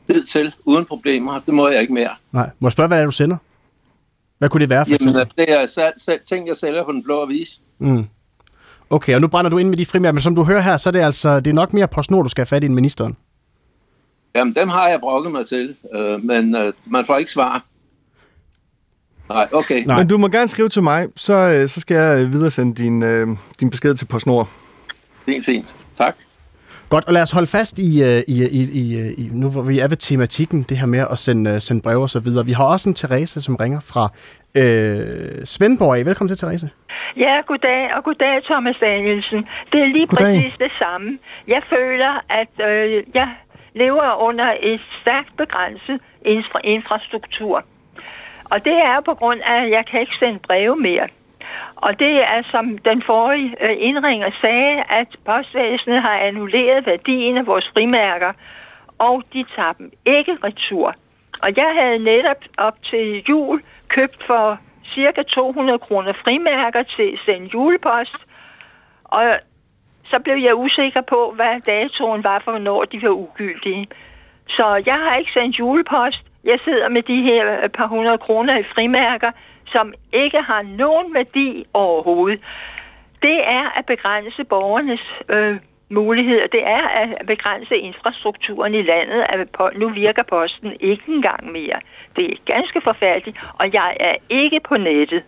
[0.07, 1.39] ned til, uden problemer.
[1.45, 2.09] Det må jeg ikke mere.
[2.31, 2.49] Nej.
[2.59, 3.37] Må jeg spørge, hvad er det, du sender?
[4.37, 5.37] Hvad kunne det være for Jamen, eksempel?
[5.37, 7.59] det er sal- sal- ting, jeg sælger på den blå avis.
[7.79, 8.05] Mm.
[8.89, 10.89] Okay, og nu brænder du ind med de frimærker, men som du hører her, så
[10.89, 12.75] er det altså det er nok mere på snor, du skal have fat i en
[12.75, 13.17] ministeren.
[14.35, 17.65] Jamen, dem har jeg brokket mig til, øh, men øh, man får ikke svar.
[19.33, 19.83] Nej, okay.
[19.85, 19.97] Nej.
[19.97, 23.03] Men du må gerne skrive til mig, så, øh, så skal jeg videre sende din,
[23.03, 23.27] øh,
[23.59, 24.49] din besked til PostNord.
[25.25, 25.75] Fint, fint.
[25.97, 26.15] Tak.
[26.89, 29.87] Godt, og lad os holde fast i, i, i, i, i nu hvor vi er
[29.87, 32.45] ved tematikken, det her med at sende, sende breve og så videre.
[32.45, 34.09] Vi har også en Therese, som ringer fra
[34.55, 36.05] øh, Svendborg.
[36.05, 36.69] Velkommen til, Therese.
[37.17, 39.37] Ja, goddag, og goddag, Thomas Danielsen.
[39.71, 40.37] Det er lige goddag.
[40.37, 41.17] præcis det samme.
[41.47, 43.29] Jeg føler, at øh, jeg
[43.75, 47.65] lever under et stærkt begrænset infra- infrastruktur.
[48.51, 51.07] Og det er på grund af, at jeg kan ikke sende breve mere.
[51.75, 57.47] Og det er, som den forrige øh, indringer sagde, at postvæsenet har annulleret værdien af
[57.47, 58.33] vores frimærker,
[58.99, 60.93] og de tager dem ikke retur.
[61.41, 64.59] Og jeg havde netop op til jul købt for
[64.93, 68.25] cirka 200 kroner frimærker til sende julepost,
[69.03, 69.23] og
[70.05, 73.87] så blev jeg usikker på, hvad datoen var for, hvornår de var ugyldige.
[74.47, 76.30] Så jeg har ikke sendt julepost.
[76.43, 79.31] Jeg sidder med de her øh, par hundrede kroner i frimærker,
[79.67, 82.39] som ikke har nogen værdi overhovedet.
[83.21, 85.57] Det er at begrænse borgernes øh,
[85.89, 86.47] muligheder.
[86.47, 89.25] Det er at begrænse infrastrukturen i landet.
[89.29, 91.79] At nu virker posten ikke engang mere.
[92.15, 95.23] Det er ganske forfærdeligt, og jeg er ikke på nettet.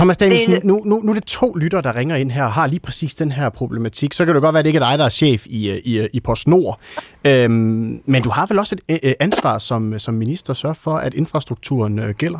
[0.00, 2.66] Thomas Danielsen, nu, nu, nu er det to lytter, der ringer ind her og har
[2.66, 4.12] lige præcis den her problematik.
[4.12, 6.08] Så kan det godt være, at det ikke er dig, der er chef i, i,
[6.12, 6.80] i PostNord.
[7.24, 11.14] Øhm, men du har vel også et ansvar som, som minister at sørge for, at
[11.14, 12.38] infrastrukturen øh, gælder?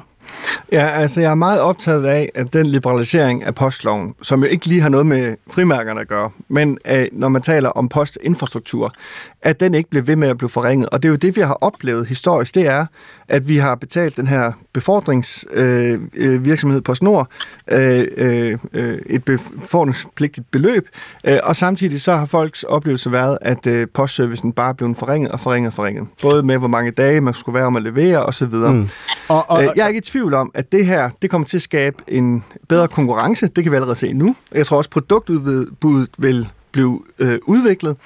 [0.73, 4.67] Ja, altså jeg er meget optaget af, at den liberalisering af postloven, som jo ikke
[4.67, 8.95] lige har noget med frimærkerne at gøre, men øh, når man taler om postinfrastruktur,
[9.43, 10.89] at den ikke bliver ved med at blive forringet.
[10.89, 12.87] Og det er jo det, vi har oplevet historisk, det er,
[13.29, 17.31] at vi har betalt den her befordringsvirksomhed øh, på Snor
[17.71, 20.89] øh, øh, øh, et befordringspligtigt beløb,
[21.25, 25.41] øh, og samtidig så har folks oplevelse været, at øh, postservicen bare blevet forringet og
[25.41, 26.07] forringet og forringet.
[26.23, 28.47] Både med, hvor mange dage man skulle være om at levere osv.
[28.47, 28.89] Mm.
[29.29, 31.59] Og, og, øh, jeg er ikke i tvivl om, at det her det kommer til
[31.59, 33.47] at skabe en bedre konkurrence.
[33.47, 34.37] Det kan vi allerede se nu.
[34.55, 37.97] Jeg tror også, produktudbuddet vil blive øh, udviklet.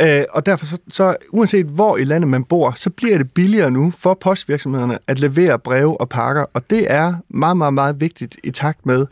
[0.00, 3.70] Øh, og derfor så, så, uanset hvor i landet man bor, så bliver det billigere
[3.70, 6.44] nu for postvirksomhederne at levere breve og pakker.
[6.54, 9.06] Og det er meget, meget, meget vigtigt i takt med,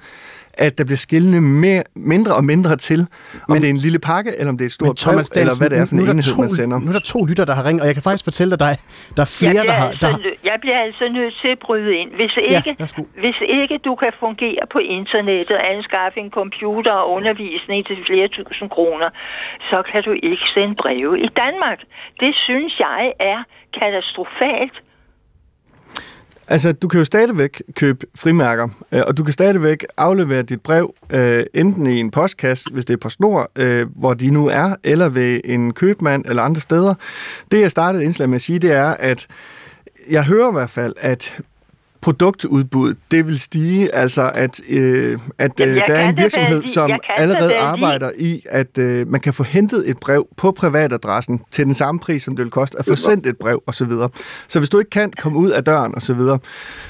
[0.57, 3.07] at der bliver skillende mere, mindre og mindre til, om
[3.49, 5.71] men, det er en lille pakke, eller om det er et stort brev, eller hvad
[5.71, 6.77] det er for en enhed, to, man sender.
[6.79, 8.71] Nu er der to lytter, der har ringet, og jeg kan faktisk fortælle dig, der
[8.75, 8.79] er,
[9.17, 9.89] der er flere, der har...
[9.89, 10.21] Altså, der har...
[10.51, 12.11] Jeg bliver altså nødt til at bryde ind.
[12.21, 12.87] Hvis ikke, ja,
[13.25, 18.69] hvis ikke du kan fungere på internettet, anskaffe en computer og undervisning til flere tusind
[18.77, 19.09] kroner,
[19.71, 21.79] så kan du ikke sende breve i Danmark.
[22.23, 23.03] Det synes jeg
[23.33, 23.39] er
[23.79, 24.77] katastrofalt
[26.49, 30.95] Altså, du kan jo stadigvæk købe frimærker, øh, og du kan stadigvæk aflevere dit brev
[31.11, 34.75] øh, enten i en postkasse, hvis det er på snor, øh, hvor de nu er,
[34.85, 36.95] eller ved en købmand eller andre steder.
[37.51, 39.27] Det, jeg startede indslag med at sige, det er, at
[40.11, 41.41] jeg hører i hvert fald, at
[42.07, 47.57] produktudbud, det vil stige, altså at, øh, at øh, der er en virksomhed, som allerede
[47.59, 52.01] arbejder i, at øh, man kan få hentet et brev på privatadressen til den samme
[52.01, 53.89] pris, som det vil koste at få sendt et brev osv.
[53.89, 54.09] Så,
[54.49, 56.39] så hvis du ikke kan komme ud af døren osv., så, videre,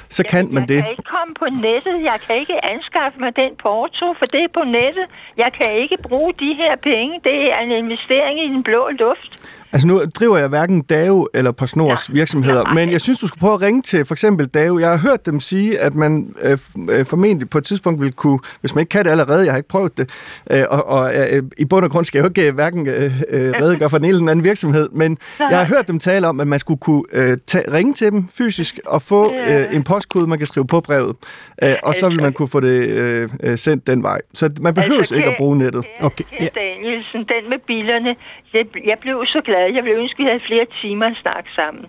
[0.09, 0.75] så kan man jeg det.
[0.75, 4.43] Jeg kan ikke komme på nettet, jeg kan ikke anskaffe mig den porto, for det
[4.49, 5.07] er på nettet.
[5.37, 9.33] Jeg kan ikke bruge de her penge, det er en investering i den blå luft.
[9.73, 12.14] Altså nu driver jeg hverken DAO eller PostNords ja.
[12.14, 14.79] virksomheder, men jeg synes, du skal prøve at ringe til for eksempel DAO.
[14.79, 16.59] Jeg har hørt dem sige, at man øh,
[16.91, 19.57] øh, formentlig på et tidspunkt vil kunne, hvis man ikke kan det allerede, jeg har
[19.57, 20.11] ikke prøvet det,
[20.51, 23.21] øh, og, og øh, i bund og grund skal jeg jo ikke øh, hverken øh,
[23.29, 26.29] øh, redegøre for den ene eller den anden virksomhed, men jeg har hørt dem tale
[26.29, 29.84] om, at man skulle kunne øh, tage, ringe til dem fysisk og få øh, en
[29.84, 31.17] postkode, man kan skrive på brevet,
[31.63, 34.21] øh, og så vil man kunne få det øh, øh sendt den vej.
[34.34, 35.84] Så man behøver altså, ikke at bruge nettet.
[36.01, 36.25] Okay.
[36.41, 36.49] Ja.
[36.55, 38.17] Danielsen, den med bilerne,
[38.55, 39.55] jeg, jeg blev så glad.
[39.74, 41.87] Jeg ville ønske, at vi havde flere timer at snakke sammen.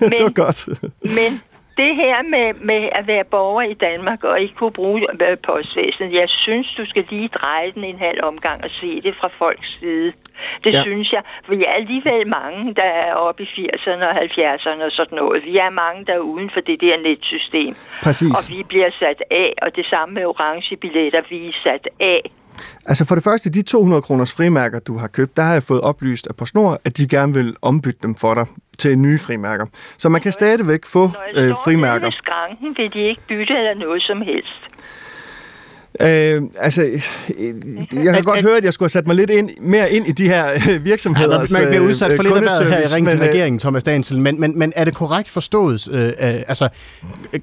[0.00, 0.68] Men, det var godt.
[1.18, 1.30] men
[1.82, 6.12] det her med, med at være borger i Danmark og ikke kunne bruge øh, postvæsenet,
[6.12, 9.78] jeg synes, du skal lige dreje den en halv omgang og se det fra folks
[9.78, 10.12] side.
[10.64, 10.82] Det ja.
[10.82, 14.92] synes jeg, for vi er alligevel mange, der er oppe i 80'erne og 70'erne og
[14.92, 15.44] sådan noget.
[15.44, 17.74] Vi er mange, der er uden for det der netsystem.
[18.02, 18.30] Præcis.
[18.36, 22.22] Og vi bliver sat af, og det samme med orange billetter, vi er sat af.
[22.86, 25.80] Altså for det første, de 200 kroners frimærker, du har købt, der har jeg fået
[25.80, 28.46] oplyst af PostNord, at de gerne vil ombytte dem for dig
[28.78, 29.66] til nye frimærker.
[29.98, 31.04] Så man kan stadigvæk få
[31.36, 32.00] øh, frimærker.
[32.00, 34.60] Når skranken, vil de ikke bytte eller noget som helst.
[36.00, 36.82] Øh, altså,
[37.92, 40.12] jeg kan godt høre, at jeg skulle have sat mig lidt ind, mere ind i
[40.12, 41.40] de her øh, virksomheder.
[41.40, 44.22] Ja, man bliver udsat for lidt af her i Ring til øh, regeringen, Thomas Danielsen,
[44.22, 45.88] men, men, men er det korrekt forstået?
[45.92, 46.68] Øh, øh, altså,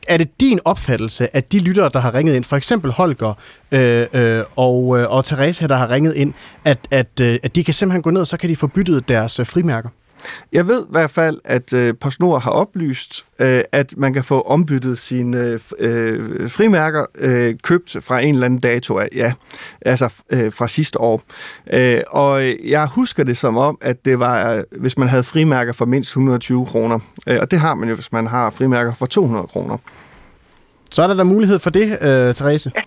[0.07, 3.33] er det din opfattelse, at de lyttere, der har ringet ind, for eksempel Holger
[3.71, 6.33] øh, øh, og, og Therese, der har ringet ind,
[6.65, 9.41] at, at, at de kan simpelthen gå ned, og så kan de få byttet deres
[9.43, 9.89] frimærker?
[10.51, 14.41] Jeg ved i hvert fald, at øh, PostNord har oplyst, øh, at man kan få
[14.41, 19.33] ombyttet sine øh, frimærker øh, købt fra en eller anden dato af, ja,
[19.81, 21.21] altså øh, fra sidste år.
[21.73, 25.73] Øh, og jeg husker det som om, at det var, øh, hvis man havde frimærker
[25.73, 26.99] for mindst 120 kroner.
[27.27, 29.77] Øh, og det har man jo, hvis man har frimærker for 200 kroner.
[30.91, 32.71] Så er der da mulighed for det, øh, Therese.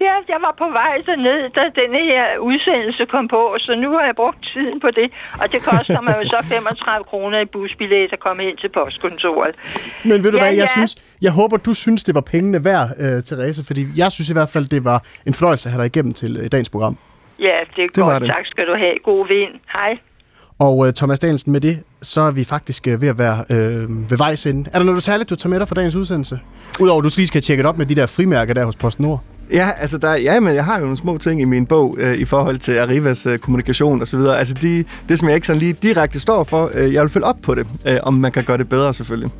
[0.00, 0.96] Ja, jeg var på vej
[1.26, 5.08] ned, da denne her udsendelse kom på, så nu har jeg brugt tiden på det.
[5.42, 9.54] Og det koster mig jo så 35 kroner i busbillet at komme ind til postkontoret.
[10.04, 10.76] Men ved du ja, hvad, jeg, ja.
[10.76, 10.92] synes,
[11.22, 14.48] jeg håber, du synes, det var pengene værd, uh, Therese, fordi jeg synes i hvert
[14.48, 16.98] fald, det var en fornøjelse at have dig igennem til uh, dagens program.
[17.38, 18.22] Ja, det er det godt.
[18.22, 18.30] Det.
[18.30, 18.94] Tak skal du have.
[19.04, 19.52] God vind.
[19.72, 19.98] Hej.
[20.58, 24.10] Og uh, Thomas Danielsen, med det, så er vi faktisk uh, ved at være uh,
[24.10, 24.70] ved vejs ende.
[24.72, 26.40] Er der noget særligt, du tager med dig for dagens udsendelse?
[26.80, 29.20] Udover at du lige skal tjekke op med de der frimærker der hos PostNord.
[29.52, 32.14] Ja, altså der, ja, men jeg har jo nogle små ting i min bog øh,
[32.14, 34.38] i forhold til Arrivas øh, kommunikation og så videre.
[34.38, 37.26] Altså de, det, som jeg ikke sådan lige direkte står for, øh, jeg vil følge
[37.26, 39.30] op på det, øh, om man kan gøre det bedre selvfølgelig.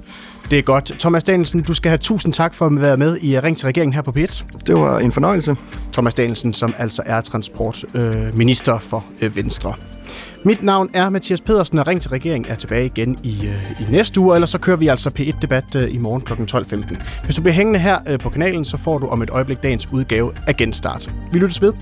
[0.50, 0.84] Det er godt.
[0.98, 3.94] Thomas Danielsen, du skal have tusind tak for at være med i Ring til regeringen
[3.94, 4.44] her på P1.
[4.66, 5.56] Det var en fornøjelse.
[5.92, 9.74] Thomas Danielsen, som altså er transportminister øh, for øh, Venstre.
[10.47, 13.85] Mit navn er Mathias Pedersen, og Ring til regeringen er tilbage igen i, øh, i
[13.90, 16.32] næste uge, eller så kører vi altså P1-debat øh, i morgen kl.
[16.32, 17.24] 12.15.
[17.24, 19.93] Hvis du bliver hængende her øh, på kanalen, så får du om et øjeblik dagens
[19.93, 21.12] udgave af Genstart.
[21.32, 21.73] Vi lyttes ved.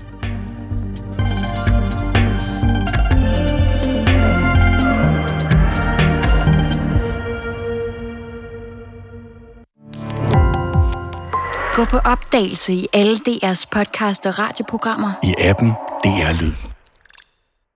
[11.75, 15.11] Gå på opdagelse i alle DR's podcast og radioprogrammer.
[15.23, 15.69] I appen
[16.03, 16.74] DR Lyd.